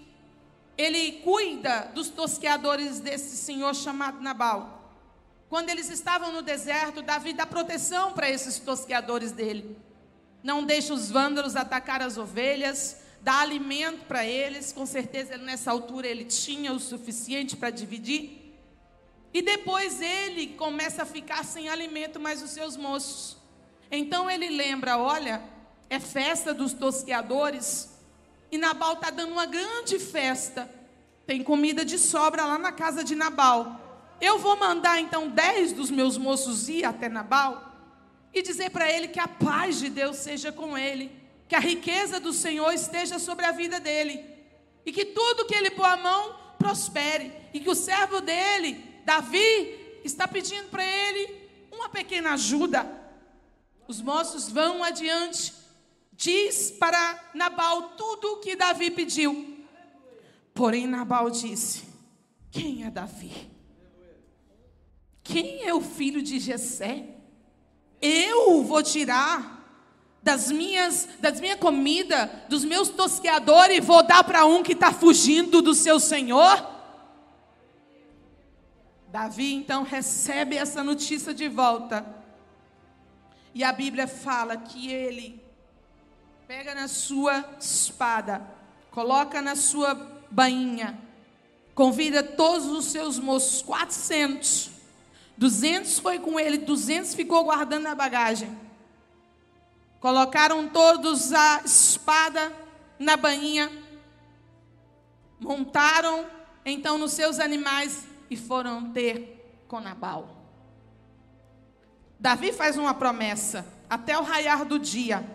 ele 0.76 1.20
cuida 1.24 1.90
dos 1.94 2.08
tosqueadores 2.08 3.00
desse 3.00 3.36
senhor 3.36 3.74
chamado 3.74 4.20
Nabal. 4.20 4.92
Quando 5.48 5.70
eles 5.70 5.88
estavam 5.88 6.32
no 6.32 6.42
deserto, 6.42 7.02
Davi 7.02 7.32
dá 7.32 7.46
proteção 7.46 8.12
para 8.12 8.28
esses 8.28 8.58
tosqueadores 8.58 9.30
dele. 9.30 9.76
Não 10.42 10.64
deixa 10.64 10.92
os 10.92 11.10
vândalos 11.10 11.54
atacar 11.54 12.02
as 12.02 12.18
ovelhas, 12.18 12.98
dá 13.20 13.40
alimento 13.40 14.04
para 14.06 14.26
eles. 14.26 14.72
Com 14.72 14.84
certeza, 14.84 15.36
nessa 15.38 15.70
altura, 15.70 16.08
ele 16.08 16.24
tinha 16.24 16.72
o 16.72 16.80
suficiente 16.80 17.56
para 17.56 17.70
dividir. 17.70 18.56
E 19.32 19.42
depois 19.42 20.00
ele 20.00 20.48
começa 20.48 21.02
a 21.02 21.06
ficar 21.06 21.44
sem 21.44 21.68
alimento, 21.68 22.18
mas 22.18 22.42
os 22.42 22.50
seus 22.50 22.76
moços. 22.76 23.36
Então 23.90 24.30
ele 24.30 24.48
lembra: 24.50 24.98
olha, 24.98 25.40
é 25.88 26.00
festa 26.00 26.52
dos 26.52 26.72
tosqueadores, 26.72 27.90
e 28.54 28.58
Nabal 28.58 28.92
está 28.92 29.10
dando 29.10 29.32
uma 29.32 29.46
grande 29.46 29.98
festa. 29.98 30.70
Tem 31.26 31.42
comida 31.42 31.84
de 31.84 31.98
sobra 31.98 32.44
lá 32.44 32.56
na 32.56 32.70
casa 32.70 33.02
de 33.02 33.16
Nabal. 33.16 33.80
eu 34.20 34.38
vou 34.38 34.56
mandar 34.56 35.00
então 35.00 35.28
dez 35.28 35.72
dos 35.72 35.90
meus 35.90 36.16
moços 36.16 36.68
ir 36.68 36.84
até 36.84 37.08
Nabal 37.08 37.72
e 38.32 38.40
dizer 38.42 38.70
para 38.70 38.88
ele 38.88 39.08
que 39.08 39.18
a 39.18 39.26
paz 39.26 39.80
de 39.80 39.90
Deus 39.90 40.18
seja 40.18 40.52
com 40.52 40.78
ele, 40.78 41.10
que 41.48 41.56
a 41.56 41.58
riqueza 41.58 42.20
do 42.20 42.32
Senhor 42.32 42.72
esteja 42.72 43.18
sobre 43.18 43.44
a 43.44 43.50
vida 43.50 43.80
dele 43.80 44.24
e 44.86 44.92
que 44.92 45.04
tudo 45.04 45.46
que 45.46 45.54
ele 45.54 45.72
pôr 45.72 45.86
a 45.86 45.96
mão 45.96 46.36
prospere 46.56 47.32
e 47.52 47.58
que 47.58 47.68
o 47.68 47.74
servo 47.74 48.20
dele, 48.20 48.84
Davi, 49.04 50.00
está 50.04 50.28
pedindo 50.28 50.68
para 50.68 50.84
ele 50.84 51.48
uma 51.72 51.88
pequena 51.88 52.34
ajuda. 52.34 52.88
Os 53.88 54.00
moços 54.00 54.48
vão 54.48 54.84
adiante, 54.84 55.52
diz 56.16 56.70
para 56.70 57.30
Nabal 57.34 57.90
tudo 57.90 58.32
o 58.32 58.36
que 58.38 58.56
Davi 58.56 58.90
pediu. 58.90 59.64
Porém, 60.52 60.86
Nabal 60.86 61.30
disse: 61.30 61.84
Quem 62.50 62.84
é 62.84 62.90
Davi? 62.90 63.50
Quem 65.22 65.66
é 65.66 65.74
o 65.74 65.80
filho 65.80 66.22
de 66.22 66.38
Jessé? 66.38 67.06
Eu 68.00 68.62
vou 68.62 68.82
tirar 68.82 69.54
das 70.22 70.50
minhas, 70.50 71.08
das 71.20 71.38
minha 71.38 71.56
comida, 71.56 72.44
dos 72.48 72.64
meus 72.64 72.88
tosqueadores 72.88 73.76
e 73.76 73.80
vou 73.80 74.02
dar 74.02 74.24
para 74.24 74.46
um 74.46 74.62
que 74.62 74.72
está 74.72 74.92
fugindo 74.92 75.60
do 75.60 75.74
seu 75.74 76.00
senhor? 76.00 76.72
Davi 79.08 79.54
então 79.54 79.82
recebe 79.82 80.56
essa 80.56 80.82
notícia 80.82 81.34
de 81.34 81.48
volta. 81.48 82.04
E 83.54 83.62
a 83.62 83.72
Bíblia 83.72 84.08
fala 84.08 84.56
que 84.56 84.90
ele 84.90 85.43
pega 86.46 86.74
na 86.74 86.88
sua 86.88 87.42
espada, 87.58 88.42
coloca 88.90 89.40
na 89.40 89.56
sua 89.56 89.94
bainha, 90.30 90.98
convida 91.74 92.22
todos 92.22 92.66
os 92.66 92.84
seus 92.86 93.18
moços, 93.18 93.62
400, 93.62 94.70
200 95.38 95.98
foi 95.98 96.18
com 96.18 96.38
ele, 96.38 96.58
200 96.58 97.14
ficou 97.14 97.44
guardando 97.44 97.84
na 97.84 97.94
bagagem. 97.94 98.56
Colocaram 100.00 100.68
todos 100.68 101.32
a 101.32 101.62
espada 101.64 102.52
na 102.98 103.16
bainha, 103.16 103.72
montaram 105.40 106.26
então 106.62 106.98
nos 106.98 107.12
seus 107.12 107.40
animais 107.40 108.06
e 108.30 108.36
foram 108.36 108.92
ter 108.92 109.64
com 109.66 109.80
Nabal. 109.80 110.28
Davi 112.20 112.52
faz 112.52 112.76
uma 112.76 112.92
promessa: 112.92 113.66
até 113.88 114.18
o 114.18 114.22
raiar 114.22 114.66
do 114.66 114.78
dia, 114.78 115.33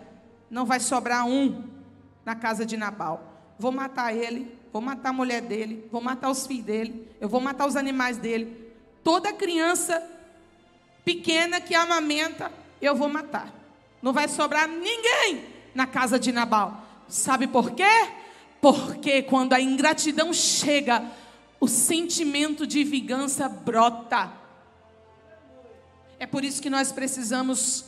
não 0.50 0.66
vai 0.66 0.80
sobrar 0.80 1.26
um 1.26 1.64
na 2.24 2.34
casa 2.34 2.66
de 2.66 2.76
Nabal. 2.76 3.22
Vou 3.58 3.70
matar 3.70 4.14
ele, 4.14 4.58
vou 4.72 4.82
matar 4.82 5.10
a 5.10 5.12
mulher 5.12 5.42
dele, 5.42 5.88
vou 5.90 6.00
matar 6.00 6.30
os 6.30 6.46
filhos 6.46 6.64
dele, 6.64 7.08
eu 7.20 7.28
vou 7.28 7.40
matar 7.40 7.66
os 7.66 7.76
animais 7.76 8.16
dele, 8.16 8.70
Toda 9.02 9.32
criança 9.32 10.02
pequena 11.04 11.60
que 11.60 11.74
amamenta, 11.74 12.52
eu 12.80 12.94
vou 12.94 13.08
matar. 13.08 13.52
Não 14.02 14.12
vai 14.12 14.28
sobrar 14.28 14.68
ninguém 14.68 15.44
na 15.74 15.86
casa 15.86 16.18
de 16.18 16.32
Nabal. 16.32 16.84
Sabe 17.08 17.46
por 17.46 17.72
quê? 17.72 18.08
Porque 18.60 19.22
quando 19.22 19.54
a 19.54 19.60
ingratidão 19.60 20.32
chega, 20.32 21.04
o 21.58 21.66
sentimento 21.66 22.66
de 22.66 22.84
vingança 22.84 23.48
brota. 23.48 24.30
É 26.18 26.26
por 26.26 26.44
isso 26.44 26.60
que 26.60 26.68
nós 26.68 26.92
precisamos 26.92 27.84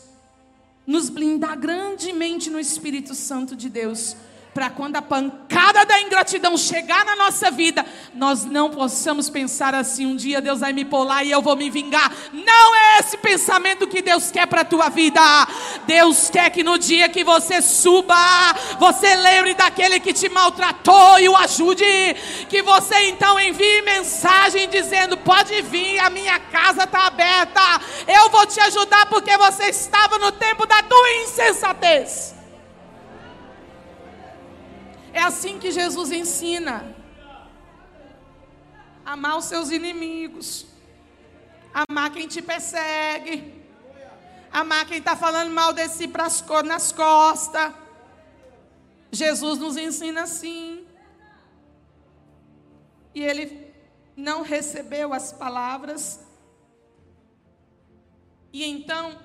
nos 0.86 1.08
blindar 1.08 1.56
grandemente 1.56 2.50
no 2.50 2.58
Espírito 2.58 3.14
Santo 3.14 3.54
de 3.54 3.68
Deus 3.68 4.16
para 4.54 4.68
quando 4.68 4.96
a 4.96 5.02
pancada 5.02 5.86
da 5.86 6.00
ingratidão 6.02 6.58
chegar 6.58 7.06
na 7.06 7.16
nossa 7.16 7.50
vida, 7.50 7.84
nós 8.14 8.44
não 8.44 8.68
possamos 8.68 9.30
pensar 9.30 9.74
assim: 9.74 10.04
um 10.04 10.14
dia 10.14 10.42
Deus 10.42 10.60
vai 10.60 10.72
me 10.72 10.84
pular 10.84 11.24
e 11.24 11.30
eu 11.30 11.40
vou 11.40 11.56
me 11.56 11.70
vingar. 11.70 12.12
Não 12.32 12.74
é 12.74 12.98
esse 12.98 13.16
pensamento 13.16 13.86
que 13.86 14.02
Deus 14.02 14.30
quer 14.30 14.46
para 14.46 14.60
a 14.60 14.64
tua 14.64 14.90
vida. 14.90 15.20
Deus 15.86 16.28
quer 16.28 16.50
que 16.50 16.62
no 16.62 16.78
dia 16.78 17.08
que 17.08 17.24
você 17.24 17.62
suba, 17.62 18.14
você 18.78 19.16
lembre 19.16 19.54
daquele 19.54 19.98
que 19.98 20.12
te 20.12 20.28
maltratou 20.28 21.18
e 21.18 21.28
o 21.28 21.36
ajude. 21.36 21.84
Que 22.48 22.60
você 22.60 23.08
então 23.08 23.40
envie 23.40 23.82
mensagem 23.82 24.68
dizendo: 24.68 25.16
pode 25.16 25.62
vir, 25.62 25.98
a 25.98 26.10
minha 26.10 26.38
casa 26.38 26.84
está 26.84 27.06
aberta. 27.06 27.60
Eu 28.06 28.28
vou 28.28 28.44
te 28.46 28.60
ajudar 28.60 29.06
porque 29.06 29.34
você 29.38 29.70
estava 29.70 30.18
no 30.18 30.30
tempo 30.30 30.66
da 30.66 30.82
tua 30.82 31.12
insensatez. 31.22 32.41
É 35.12 35.22
assim 35.22 35.58
que 35.58 35.70
Jesus 35.70 36.10
ensina. 36.10 36.96
Amar 39.04 39.36
os 39.36 39.44
seus 39.44 39.70
inimigos. 39.70 40.66
Amar 41.72 42.10
quem 42.12 42.26
te 42.26 42.40
persegue. 42.40 43.62
Amar 44.50 44.86
quem 44.86 44.98
está 44.98 45.16
falando 45.16 45.50
mal 45.50 45.72
de 45.72 45.86
si 45.88 46.08
pras, 46.08 46.44
nas 46.64 46.92
costas. 46.92 47.72
Jesus 49.10 49.58
nos 49.58 49.76
ensina 49.76 50.22
assim. 50.22 50.86
E 53.14 53.22
ele 53.22 53.74
não 54.16 54.42
recebeu 54.42 55.12
as 55.12 55.32
palavras. 55.32 56.20
E 58.52 58.64
então, 58.64 59.18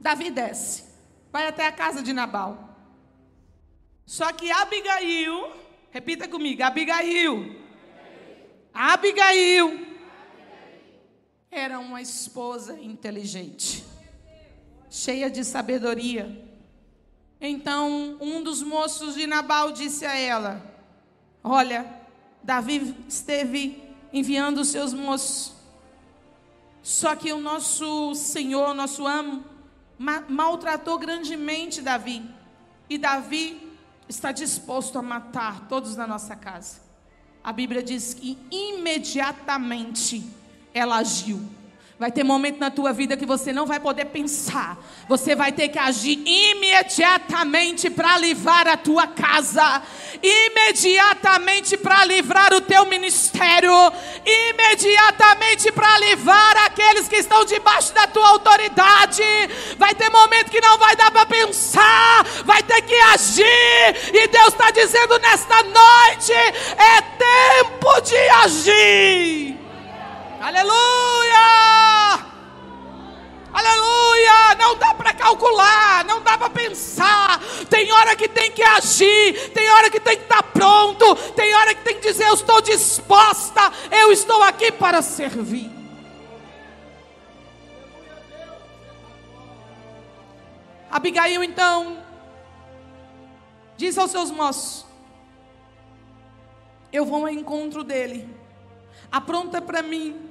Davi 0.00 0.30
desce. 0.30 0.84
Vai 1.32 1.46
até 1.46 1.66
a 1.66 1.72
casa 1.72 2.02
de 2.02 2.12
Nabal. 2.12 2.65
Só 4.06 4.32
que 4.32 4.48
Abigail, 4.52 5.50
repita 5.90 6.28
comigo, 6.28 6.62
Abigail. 6.62 7.56
Abigail 8.72 9.84
era 11.50 11.80
uma 11.80 12.00
esposa 12.00 12.78
inteligente, 12.80 13.84
cheia 14.88 15.28
de 15.28 15.44
sabedoria. 15.44 16.40
Então, 17.40 18.16
um 18.20 18.42
dos 18.44 18.62
moços 18.62 19.16
de 19.16 19.26
Nabal 19.26 19.72
disse 19.72 20.06
a 20.06 20.14
ela: 20.14 20.62
Olha, 21.42 21.84
Davi 22.44 22.94
esteve 23.08 23.82
enviando 24.12 24.58
os 24.58 24.68
seus 24.68 24.94
moços. 24.94 25.52
Só 26.80 27.16
que 27.16 27.32
o 27.32 27.40
nosso 27.40 28.14
Senhor, 28.14 28.72
nosso 28.72 29.04
amo, 29.04 29.44
maltratou 30.28 30.96
grandemente 30.96 31.82
Davi. 31.82 32.22
E 32.88 32.96
Davi 32.96 33.65
está 34.08 34.32
disposto 34.32 34.98
a 34.98 35.02
matar 35.02 35.68
todos 35.68 35.96
na 35.96 36.06
nossa 36.06 36.36
casa. 36.36 36.80
A 37.42 37.52
Bíblia 37.52 37.82
diz 37.82 38.14
que 38.14 38.38
imediatamente 38.50 40.24
ela 40.74 40.96
agiu. 40.96 41.40
Vai 41.98 42.12
ter 42.12 42.22
momento 42.22 42.58
na 42.60 42.70
tua 42.70 42.92
vida 42.92 43.16
que 43.16 43.24
você 43.24 43.54
não 43.54 43.64
vai 43.64 43.80
poder 43.80 44.04
pensar. 44.06 44.76
Você 45.08 45.34
vai 45.34 45.50
ter 45.50 45.68
que 45.70 45.78
agir 45.78 46.22
imediatamente 46.26 47.88
para 47.88 48.18
livrar 48.18 48.68
a 48.68 48.76
tua 48.76 49.06
casa, 49.06 49.82
imediatamente 50.22 51.74
para 51.78 52.04
livrar 52.04 52.52
o 52.52 52.60
teu 52.60 52.84
ministério, 52.84 53.72
imediatamente 54.26 55.72
para 55.72 55.98
livrar 56.00 56.66
aqueles 56.66 57.08
que 57.08 57.16
estão 57.16 57.46
debaixo 57.46 57.94
da 57.94 58.06
tua 58.06 58.28
autoridade. 58.28 59.22
Vai 59.78 59.94
ter 59.94 60.10
momento 60.10 60.50
que 60.50 60.60
não 60.60 60.76
vai 60.76 60.94
dar 60.96 61.10
para 61.10 61.24
pensar, 61.24 62.24
vai 62.44 62.62
ter 62.62 62.82
que 62.82 62.94
agir. 62.94 64.12
E 64.12 64.28
Deus 64.28 64.48
está 64.48 64.70
dizendo 64.70 65.18
nesta 65.18 65.62
noite: 65.62 66.32
é 66.32 67.00
tempo 67.16 68.00
de 68.02 68.16
agir. 68.44 69.65
Aleluia! 70.46 72.24
Aleluia! 73.52 74.54
Não 74.56 74.78
dá 74.78 74.94
para 74.94 75.12
calcular, 75.12 76.04
não 76.04 76.22
dá 76.22 76.38
para 76.38 76.48
pensar. 76.48 77.40
Tem 77.68 77.90
hora 77.90 78.14
que 78.14 78.28
tem 78.28 78.52
que 78.52 78.62
agir, 78.62 79.50
tem 79.50 79.68
hora 79.68 79.90
que 79.90 79.98
tem 79.98 80.16
que 80.16 80.22
estar 80.22 80.44
tá 80.44 80.48
pronto, 80.52 81.16
tem 81.32 81.52
hora 81.52 81.74
que 81.74 81.82
tem 81.82 81.96
que 81.96 82.12
dizer: 82.12 82.28
Eu 82.28 82.34
estou 82.34 82.62
disposta, 82.62 83.60
eu 83.90 84.12
estou 84.12 84.40
aqui 84.44 84.70
para 84.70 85.02
servir. 85.02 85.68
Abigail 90.88 91.42
então 91.42 92.00
diz 93.76 93.98
aos 93.98 94.12
seus 94.12 94.30
moços: 94.30 94.86
Eu 96.92 97.04
vou 97.04 97.22
ao 97.22 97.28
encontro 97.28 97.82
dele, 97.82 98.32
apronta 99.10 99.60
para 99.60 99.82
mim 99.82 100.25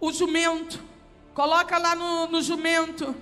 o 0.00 0.12
jumento, 0.12 0.82
coloca 1.34 1.76
lá 1.78 1.94
no, 1.94 2.26
no 2.28 2.42
jumento, 2.42 3.14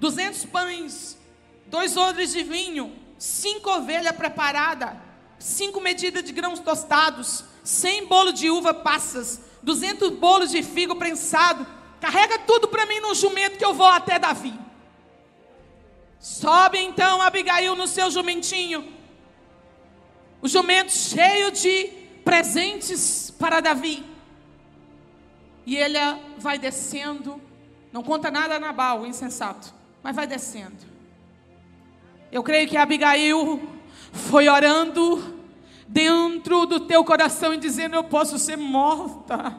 200 0.00 0.46
pães, 0.46 1.18
dois 1.66 1.96
odres 1.96 2.32
de 2.32 2.42
vinho, 2.42 2.92
cinco 3.18 3.70
ovelhas 3.70 4.16
preparadas, 4.16 4.94
cinco 5.38 5.80
medidas 5.80 6.24
de 6.24 6.32
grãos 6.32 6.60
tostados, 6.60 7.44
100 7.62 8.06
bolo 8.06 8.32
de 8.32 8.50
uva 8.50 8.74
passas, 8.74 9.40
200 9.62 10.10
bolos 10.10 10.50
de 10.50 10.62
figo 10.62 10.96
prensado, 10.96 11.66
carrega 12.00 12.38
tudo 12.40 12.68
para 12.68 12.86
mim 12.86 13.00
no 13.00 13.14
jumento 13.14 13.58
que 13.58 13.64
eu 13.64 13.74
vou 13.74 13.86
até 13.86 14.18
Davi. 14.18 14.58
Sobe 16.18 16.78
então 16.78 17.20
Abigail 17.20 17.76
no 17.76 17.86
seu 17.86 18.10
jumentinho. 18.10 18.92
o 20.40 20.48
jumento 20.48 20.92
cheio 20.92 21.50
de 21.50 21.84
presentes 22.22 23.30
para 23.38 23.60
Davi. 23.60 24.13
E 25.66 25.76
ele 25.76 25.98
vai 26.38 26.58
descendo, 26.58 27.40
não 27.92 28.02
conta 28.02 28.30
nada 28.30 28.56
a 28.56 28.60
Nabal, 28.60 29.00
o 29.00 29.06
insensato, 29.06 29.72
mas 30.02 30.14
vai 30.14 30.26
descendo. 30.26 30.94
Eu 32.30 32.42
creio 32.42 32.68
que 32.68 32.76
Abigail 32.76 33.62
foi 34.12 34.48
orando 34.48 35.34
dentro 35.86 36.66
do 36.66 36.80
teu 36.80 37.04
coração 37.04 37.54
e 37.54 37.56
dizendo: 37.56 37.94
Eu 37.94 38.04
posso 38.04 38.38
ser 38.38 38.56
morta. 38.56 39.56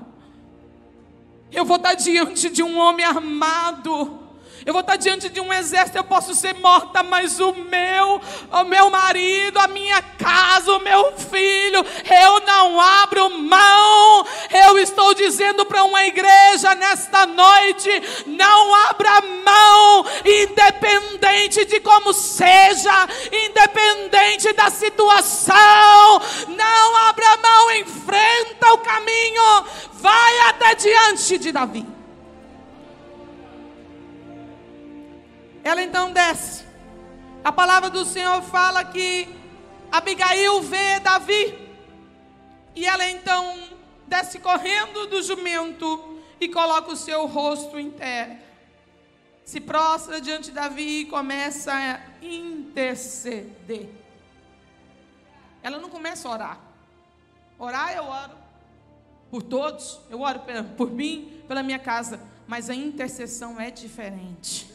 Eu 1.51 1.63
vou 1.63 1.77
estar 1.77 1.93
diante 1.93 2.49
de 2.49 2.61
um 2.61 2.77
homem 2.77 3.05
armado 3.05 4.24
eu 4.65 4.73
vou 4.73 4.81
estar 4.81 4.95
diante 4.95 5.29
de 5.29 5.39
um 5.39 5.53
exército, 5.53 5.95
eu 5.95 6.03
posso 6.03 6.33
ser 6.33 6.55
morta, 6.55 7.03
mas 7.03 7.39
o 7.39 7.53
meu, 7.53 8.19
o 8.51 8.63
meu 8.63 8.89
marido, 8.89 9.59
a 9.59 9.67
minha 9.67 10.01
casa, 10.01 10.71
o 10.71 10.79
meu 10.79 11.13
filho, 11.17 11.85
eu 12.23 12.39
não 12.39 12.81
abro 12.81 13.29
mão. 13.29 14.25
Eu 14.49 14.79
estou 14.79 15.13
dizendo 15.13 15.65
para 15.65 15.83
uma 15.83 16.03
igreja 16.05 16.73
nesta 16.73 17.27
noite: 17.27 17.89
não 18.25 18.73
abra 18.89 19.21
mão, 19.21 20.05
independente 20.25 21.63
de 21.65 21.79
como 21.79 22.11
seja, 22.11 23.07
independente 23.31 24.51
da 24.53 24.71
situação, 24.71 26.21
não 26.47 26.97
abra 27.07 27.37
mão, 27.37 27.71
enfrenta 27.75 28.73
o 28.73 28.79
caminho, 28.79 29.65
vai 29.93 30.39
até 30.49 30.73
diante 30.73 31.37
de 31.37 31.51
Davi. 31.51 31.94
Ela 35.65 35.81
então 35.81 36.11
desce. 36.11 36.63
A 37.43 37.51
palavra 37.51 37.89
do 37.89 38.05
Senhor 38.05 38.39
fala 38.43 38.85
que 38.85 39.27
Abigail 39.91 40.61
vê 40.61 40.99
Davi. 40.99 41.57
E 42.75 42.85
ela 42.85 43.09
então 43.09 43.57
desce 44.07 44.37
correndo 44.37 45.07
do 45.07 45.23
jumento 45.23 46.19
e 46.39 46.47
coloca 46.49 46.91
o 46.91 46.95
seu 46.95 47.25
rosto 47.25 47.79
em 47.79 47.89
terra. 47.89 48.39
Se 49.43 49.59
prostra 49.59 50.21
diante 50.21 50.45
de 50.45 50.51
Davi 50.51 50.99
e 50.99 51.05
começa 51.05 51.73
a 51.73 51.99
interceder. 52.23 53.89
Ela 55.63 55.79
não 55.79 55.89
começa 55.89 56.27
a 56.27 56.31
orar. 56.31 56.59
Orar 57.57 57.91
eu 57.95 58.03
oro 58.03 58.37
por 59.31 59.41
todos, 59.41 59.99
eu 60.11 60.21
oro 60.21 60.41
por 60.77 60.91
mim, 60.91 61.41
pela 61.47 61.63
minha 61.63 61.79
casa, 61.79 62.19
mas 62.45 62.69
a 62.69 62.75
intercessão 62.75 63.59
é 63.59 63.71
diferente. 63.71 64.74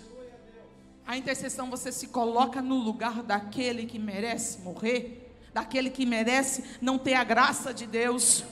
A 1.10 1.16
intercessão 1.16 1.68
você 1.68 1.90
se 1.90 2.06
coloca 2.06 2.62
no 2.62 2.76
lugar 2.76 3.24
daquele 3.24 3.84
que 3.84 3.98
merece 3.98 4.60
morrer, 4.60 5.34
daquele 5.52 5.90
que 5.90 6.06
merece 6.06 6.62
não 6.80 6.96
ter 6.96 7.14
a 7.14 7.24
graça 7.24 7.74
de 7.74 7.84
Deus, 7.84 8.44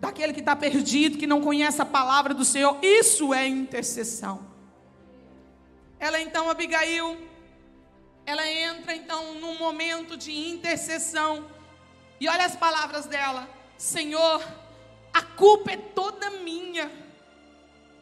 daquele 0.00 0.32
que 0.32 0.40
está 0.40 0.56
perdido, 0.56 1.16
que 1.16 1.28
não 1.28 1.40
conhece 1.40 1.80
a 1.80 1.84
palavra 1.84 2.34
do 2.34 2.44
Senhor. 2.44 2.76
Isso 2.82 3.32
é 3.32 3.46
intercessão. 3.46 4.44
Ela 6.00 6.20
então, 6.20 6.50
Abigail, 6.50 7.16
ela 8.26 8.50
entra 8.50 8.92
então 8.96 9.34
num 9.34 9.56
momento 9.56 10.16
de 10.16 10.32
intercessão. 10.32 11.46
E 12.18 12.28
olha 12.28 12.46
as 12.46 12.56
palavras 12.56 13.06
dela: 13.06 13.48
Senhor, 13.78 14.44
a 15.14 15.22
culpa 15.22 15.70
é 15.70 15.76
toda 15.76 16.30
minha. 16.30 16.90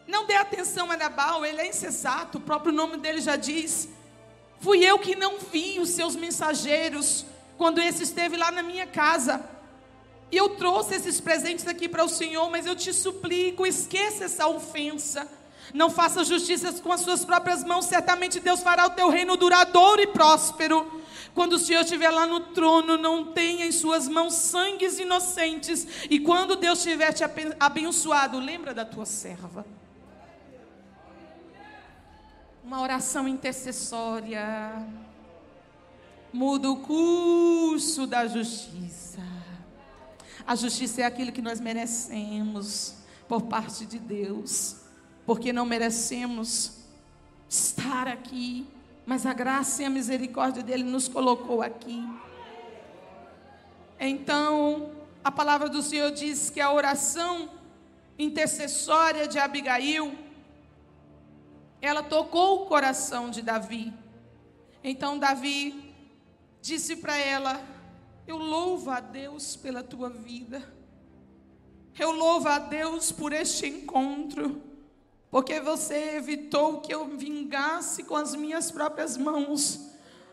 Não 0.09 0.25
dê 0.25 0.37
atenção 0.37 0.91
a 0.91 0.97
Nabal, 0.97 1.45
ele 1.45 1.61
é 1.61 1.69
insensato, 1.69 2.39
o 2.39 2.41
próprio 2.41 2.73
nome 2.73 2.97
dele 2.97 3.21
já 3.21 3.37
diz. 3.37 3.91
Fui 4.59 4.83
eu 4.83 4.99
que 4.99 5.15
não 5.15 5.39
vi 5.39 5.79
os 5.79 5.91
seus 5.91 6.17
mensageiros 6.17 7.27
quando 7.59 7.79
esse 7.79 8.05
esteve 8.05 8.35
lá 8.35 8.51
na 8.51 8.63
minha 8.63 8.87
casa. 8.87 9.45
E 10.33 10.37
eu 10.39 10.57
trouxe 10.57 10.95
esses 10.95 11.21
presentes 11.21 11.69
aqui 11.69 11.91
para 11.91 12.03
o 12.03 12.09
Senhor, 12.09 12.51
mas 12.51 12.65
eu 12.65 12.75
te 12.75 12.91
suplico, 12.91 13.67
esqueça 13.67 14.25
essa 14.25 14.49
ofensa. 14.49 15.29
Não 15.75 15.91
faça 15.91 16.25
justiça 16.25 16.73
com 16.81 16.91
as 16.91 17.03
suas 17.03 17.23
próprias 17.23 17.63
mãos, 17.63 17.85
certamente 17.85 18.41
Deus 18.41 18.61
fará 18.61 18.87
o 18.87 18.91
teu 18.91 19.11
reino 19.11 19.37
duradouro 19.37 20.01
e 20.01 20.07
próspero. 20.07 20.91
Quando 21.35 21.53
o 21.53 21.59
Senhor 21.59 21.83
estiver 21.83 22.11
lá 22.11 22.27
no 22.27 22.41
trono, 22.41 22.97
não 22.97 23.27
tenha 23.27 23.67
em 23.67 23.73
suas 23.73 24.09
mãos 24.09 24.33
sangues 24.33 24.99
inocentes. 24.99 25.87
E 26.09 26.19
quando 26.19 26.57
Deus 26.57 26.83
tiver 26.83 27.13
te 27.13 27.23
abençoado, 27.61 28.39
lembra 28.39 28.73
da 28.73 28.87
tua 28.87 29.05
serva 29.05 29.67
uma 32.69 32.83
oração 32.83 33.27
intercessória 33.27 34.87
muda 36.31 36.71
o 36.71 36.77
curso 36.77 38.07
da 38.07 38.27
justiça. 38.27 39.23
A 40.47 40.55
justiça 40.55 41.01
é 41.01 41.05
aquilo 41.07 41.33
que 41.33 41.41
nós 41.41 41.61
merecemos 41.61 42.97
por 43.27 43.41
parte 43.45 43.87
de 43.87 43.99
Deus, 43.99 44.83
porque 45.25 45.51
não 45.51 45.65
merecemos 45.65 46.73
estar 47.49 48.07
aqui, 48.07 48.67
mas 49.07 49.25
a 49.25 49.33
graça 49.33 49.83
e 49.83 49.87
a 49.87 49.91
misericórdia 49.91 50.63
dele 50.63 50.85
nos 50.85 51.09
colocou 51.09 51.63
aqui. 51.63 52.07
Então, 53.99 54.93
a 55.25 55.33
palavra 55.33 55.71
do 55.71 55.83
Senhor 55.83 56.11
diz 56.11 56.51
que 56.51 56.61
a 56.61 56.71
oração 56.71 57.49
intercessória 58.19 59.27
de 59.27 59.39
Abigail 59.39 60.28
ela 61.81 62.03
tocou 62.03 62.63
o 62.63 62.67
coração 62.67 63.31
de 63.31 63.43
Davi. 63.43 63.93
Então 64.83 65.19
Davi 65.19 65.95
disse 66.61 66.97
para 66.97 67.17
ela: 67.17 67.61
Eu 68.27 68.37
louvo 68.37 68.91
a 68.91 69.01
Deus 69.01 69.57
pela 69.57 69.83
tua 69.83 70.11
vida. 70.11 70.77
Eu 71.99 72.13
louvo 72.13 72.49
a 72.49 72.59
Deus 72.59 73.11
por 73.11 73.33
este 73.33 73.67
encontro, 73.67 74.63
porque 75.31 75.61
você 75.61 76.17
evitou 76.17 76.81
que 76.81 76.95
eu 76.95 77.17
vingasse 77.17 78.05
com 78.05 78.15
as 78.15 78.37
minhas 78.37 78.71
próprias 78.71 79.17
mãos. 79.17 79.81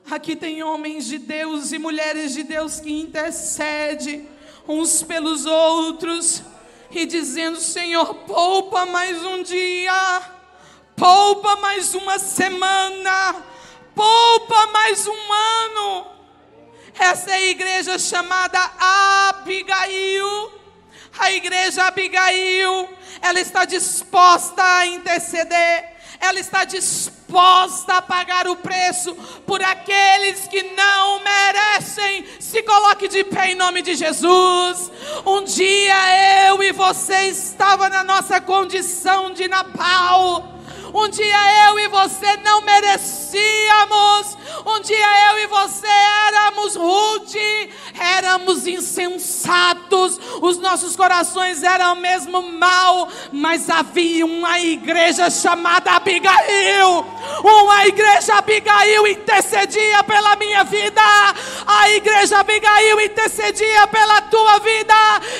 Aqui 0.10 0.36
tem 0.36 0.62
homens 0.62 1.06
de 1.06 1.18
Deus 1.18 1.72
e 1.72 1.80
mulheres 1.80 2.34
de 2.34 2.43
Deus 2.43 2.80
que 2.80 2.91
intercedem 2.91 4.30
uns 4.68 5.02
pelos 5.02 5.46
outros 5.46 6.43
e 6.91 7.06
dizendo: 7.06 7.60
Senhor, 7.60 8.14
poupa 8.26 8.86
mais 8.86 9.24
um 9.24 9.41
dia 9.41 10.35
poupa 10.96 11.58
mais 11.58 11.93
uma 11.93 12.18
semana, 12.18 13.36
poupa 13.93 14.68
mais 14.68 15.06
um 15.08 15.34
ano. 15.34 16.08
Essa 16.98 17.32
é 17.32 17.34
a 17.34 17.41
igreja 17.41 18.00
chamada 18.00 18.60
Abigail. 19.30 20.52
A 21.18 21.32
igreja 21.32 21.84
Abigail, 21.86 22.89
ela 23.22 23.39
está 23.39 23.64
disposta 23.66 24.62
a 24.62 24.86
interceder, 24.86 25.93
ela 26.20 26.39
está 26.39 26.66
disposta 26.66 27.96
a 27.96 28.02
pagar 28.02 28.48
o 28.48 28.56
preço 28.58 29.14
por 29.46 29.62
aqueles 29.62 30.48
que 30.48 30.62
não 30.64 31.22
merecem. 31.22 32.26
Se 32.39 32.64
coloque 32.64 33.08
de 33.08 33.24
pé 33.26 33.52
em 33.52 33.56
nome 33.56 33.82
de 33.82 33.96
Jesus. 33.96 34.91
Um 35.26 35.43
dia 35.43 36.48
eu 36.50 36.64
e 36.64 36.72
você 36.72 37.28
estava 37.28 37.89
na 37.89 38.04
nossa 38.04 38.41
condição 38.41 39.32
de 39.32 39.48
Nabal 39.48 40.55
um 40.96 41.10
dia 41.10 41.68
eu 41.68 41.80
e 41.80 41.88
você 41.89 42.38
não 42.38 42.62
merecíamos. 42.62 44.38
Um 44.66 44.80
dia 44.80 45.32
eu 45.32 45.39
e 45.39 45.48
você 45.48 45.88
éramos 46.28 46.76
rude, 46.76 47.70
éramos 48.00 48.66
insensatos, 48.66 50.18
os 50.41 50.58
nossos 50.58 50.96
corações 50.96 51.62
eram 51.62 51.96
mesmo 51.96 52.41
mal, 52.41 53.10
mas 53.32 53.70
havia 53.70 54.26
uma 54.26 54.60
igreja 54.60 55.30
chamada 55.30 55.91
Abigail. 55.91 57.06
Uma 57.48 57.86
igreja 57.86 58.39
Abigail 58.39 59.06
intercedia 59.06 60.04
pela 60.04 60.36
minha 60.36 60.64
vida. 60.64 61.00
A 61.68 61.91
igreja 61.91 62.39
Abigail 62.39 63.00
intercedia 63.00 63.86
pela 63.86 64.20
tua 64.24 64.58
vida. 64.58 64.96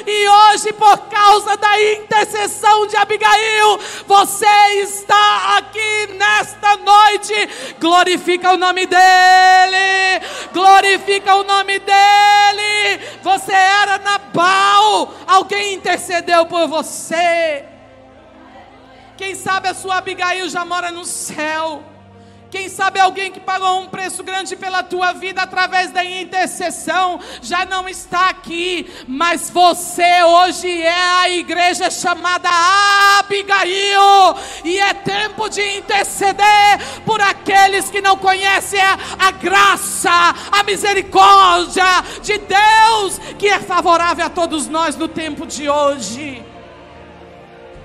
E 0.06 0.28
hoje, 0.30 0.72
por 0.74 0.96
causa 1.10 1.58
da 1.58 1.82
intercessão 1.94 2.86
de 2.86 2.96
Abigail, 2.96 3.80
você 4.06 4.46
está 4.84 5.58
aqui 5.58 6.14
nesta 6.14 6.78
noite. 6.78 7.74
Glorifica 7.80 8.54
o 8.54 8.58
nome 8.58 8.86
dEle. 8.86 10.22
Glorifica 10.54 11.34
o 11.38 11.44
nome 11.44 11.80
dEle. 11.80 13.02
Você 13.24 13.52
era 13.52 13.98
Nabal. 13.98 15.12
Alguém 15.26 15.74
intercedeu 15.74 16.46
por 16.46 16.68
você. 16.68 17.66
Quem 19.18 19.34
sabe 19.34 19.70
a 19.70 19.74
sua 19.74 19.98
Abigail 19.98 20.48
já 20.48 20.64
mora 20.64 20.92
no 20.92 21.04
céu. 21.04 21.95
Quem 22.56 22.70
sabe 22.70 23.02
alguém 23.02 23.34
que 23.34 23.40
pagou 23.42 23.82
um 23.82 23.88
preço 23.88 24.24
grande 24.24 24.56
pela 24.56 24.82
tua 24.82 25.12
vida 25.12 25.42
através 25.42 25.92
da 25.92 26.06
intercessão 26.06 27.20
já 27.42 27.66
não 27.66 27.90
está 27.90 28.30
aqui, 28.30 28.90
mas 29.06 29.50
você 29.50 30.24
hoje 30.24 30.82
é 30.82 31.20
a 31.20 31.30
igreja 31.30 31.92
chamada 31.92 32.48
Abigail, 33.20 34.38
e 34.64 34.80
é 34.80 34.94
tempo 34.94 35.50
de 35.50 35.62
interceder 35.80 36.80
por 37.06 37.20
aqueles 37.20 37.90
que 37.90 38.00
não 38.00 38.16
conhecem 38.16 38.80
a, 38.80 38.98
a 39.20 39.32
graça, 39.32 40.34
a 40.50 40.64
misericórdia 40.64 41.84
de 42.22 42.38
Deus 42.38 43.20
que 43.38 43.50
é 43.50 43.60
favorável 43.60 44.26
a 44.26 44.30
todos 44.30 44.70
nós 44.70 44.96
no 44.96 45.10
tempo 45.10 45.46
de 45.46 45.70
hoje. 45.70 46.42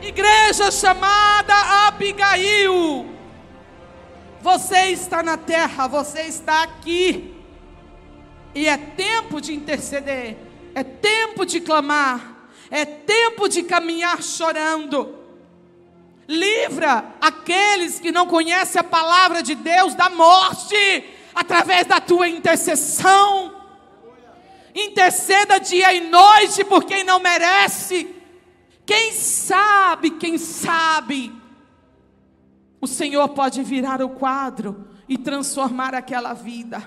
Igreja 0.01 0.71
chamada 0.71 1.89
Abigail. 1.89 3.20
Você 4.43 4.87
está 4.87 5.23
na 5.23 5.37
terra, 5.37 5.87
você 5.87 6.23
está 6.23 6.63
aqui. 6.63 7.35
E 8.55 8.67
é 8.67 8.77
tempo 8.77 9.41
de 9.41 9.55
interceder, 9.55 10.37
é 10.75 10.83
tempo 10.83 11.45
de 11.45 11.61
clamar, 11.61 12.49
é 12.71 12.85
tempo 12.85 13.49
de 13.49 13.63
caminhar 13.63 14.23
chorando. 14.23 15.17
Livra 16.27 17.05
aqueles 17.21 18.01
que 18.01 18.11
não 18.11 18.27
conhecem 18.27 18.81
a 18.81 18.85
palavra 18.85 19.43
de 19.43 19.55
Deus 19.55 19.95
da 19.95 20.09
morte, 20.09 21.05
através 21.35 21.87
da 21.87 22.01
tua 22.01 22.29
intercessão. 22.29 23.57
Interceda 24.75 25.59
dia 25.59 25.93
e 25.93 26.01
noite 26.09 26.65
por 26.65 26.85
quem 26.85 27.05
não 27.05 27.21
merece. 27.21 28.15
Quem 28.87 29.13
sabe, 29.13 30.11
quem 30.11 30.39
sabe, 30.39 31.33
o 32.81 32.87
Senhor 32.87 33.29
pode 33.31 33.63
virar 33.63 34.03
o 34.03 34.11
quadro 34.11 34.89
e 35.09 35.19
transformar 35.19 35.95
aquela 35.95 36.33
vida. 36.33 36.83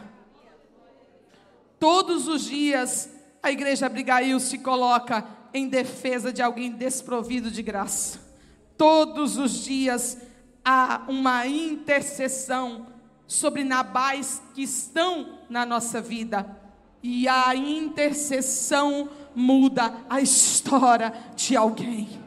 Todos 1.79 2.27
os 2.27 2.45
dias, 2.45 3.09
a 3.41 3.51
igreja 3.51 3.85
Abigail 3.85 4.39
se 4.39 4.57
coloca 4.57 5.25
em 5.53 5.67
defesa 5.67 6.33
de 6.33 6.41
alguém 6.41 6.71
desprovido 6.71 7.51
de 7.51 7.61
graça. 7.61 8.19
Todos 8.77 9.37
os 9.37 9.63
dias 9.63 10.17
há 10.63 11.03
uma 11.07 11.45
intercessão 11.45 12.87
sobre 13.27 13.63
nabais 13.63 14.41
que 14.53 14.63
estão 14.63 15.39
na 15.49 15.65
nossa 15.65 16.01
vida. 16.01 16.57
E 17.03 17.27
a 17.27 17.53
intercessão 17.53 19.09
muda 19.35 19.93
a 20.09 20.21
história 20.21 21.13
de 21.35 21.55
alguém. 21.55 22.22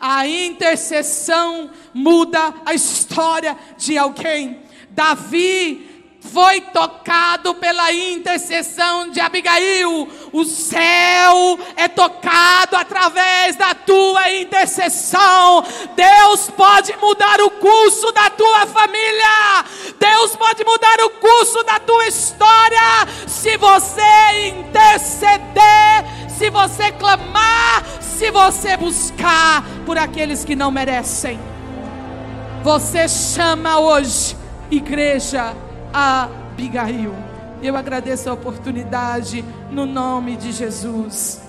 A 0.00 0.26
intercessão 0.26 1.70
muda 1.92 2.54
a 2.64 2.74
história 2.74 3.56
de 3.78 3.96
alguém. 3.96 4.60
Davi 4.90 5.96
foi 6.32 6.60
tocado 6.60 7.54
pela 7.54 7.92
intercessão 7.92 9.10
de 9.10 9.20
Abigail. 9.20 10.08
O 10.32 10.44
céu 10.44 11.58
é 11.76 11.88
tocado 11.88 12.76
através 12.76 13.56
da 13.56 13.74
tua 13.74 14.32
intercessão. 14.34 15.64
Deus 15.94 16.50
pode 16.50 16.96
mudar 16.96 17.40
o 17.40 17.50
curso 17.50 18.10
da 18.12 18.30
tua 18.30 18.66
família. 18.66 19.64
Deus 19.98 20.36
pode 20.36 20.64
mudar 20.64 21.00
o 21.04 21.10
curso 21.10 21.62
da 21.64 21.78
tua 21.80 22.06
história 22.06 23.06
se 23.26 23.56
você 23.56 24.48
interceder, 24.48 26.25
se 26.36 26.50
você 26.50 26.92
clamar, 26.92 27.82
se 28.00 28.30
você 28.30 28.76
buscar 28.76 29.64
por 29.86 29.96
aqueles 29.96 30.44
que 30.44 30.54
não 30.54 30.70
merecem. 30.70 31.38
Você 32.62 33.08
chama 33.08 33.78
hoje, 33.78 34.36
igreja 34.70 35.54
Abigail. 35.92 37.14
Eu 37.62 37.76
agradeço 37.76 38.28
a 38.28 38.34
oportunidade 38.34 39.44
no 39.70 39.86
nome 39.86 40.36
de 40.36 40.52
Jesus. 40.52 41.45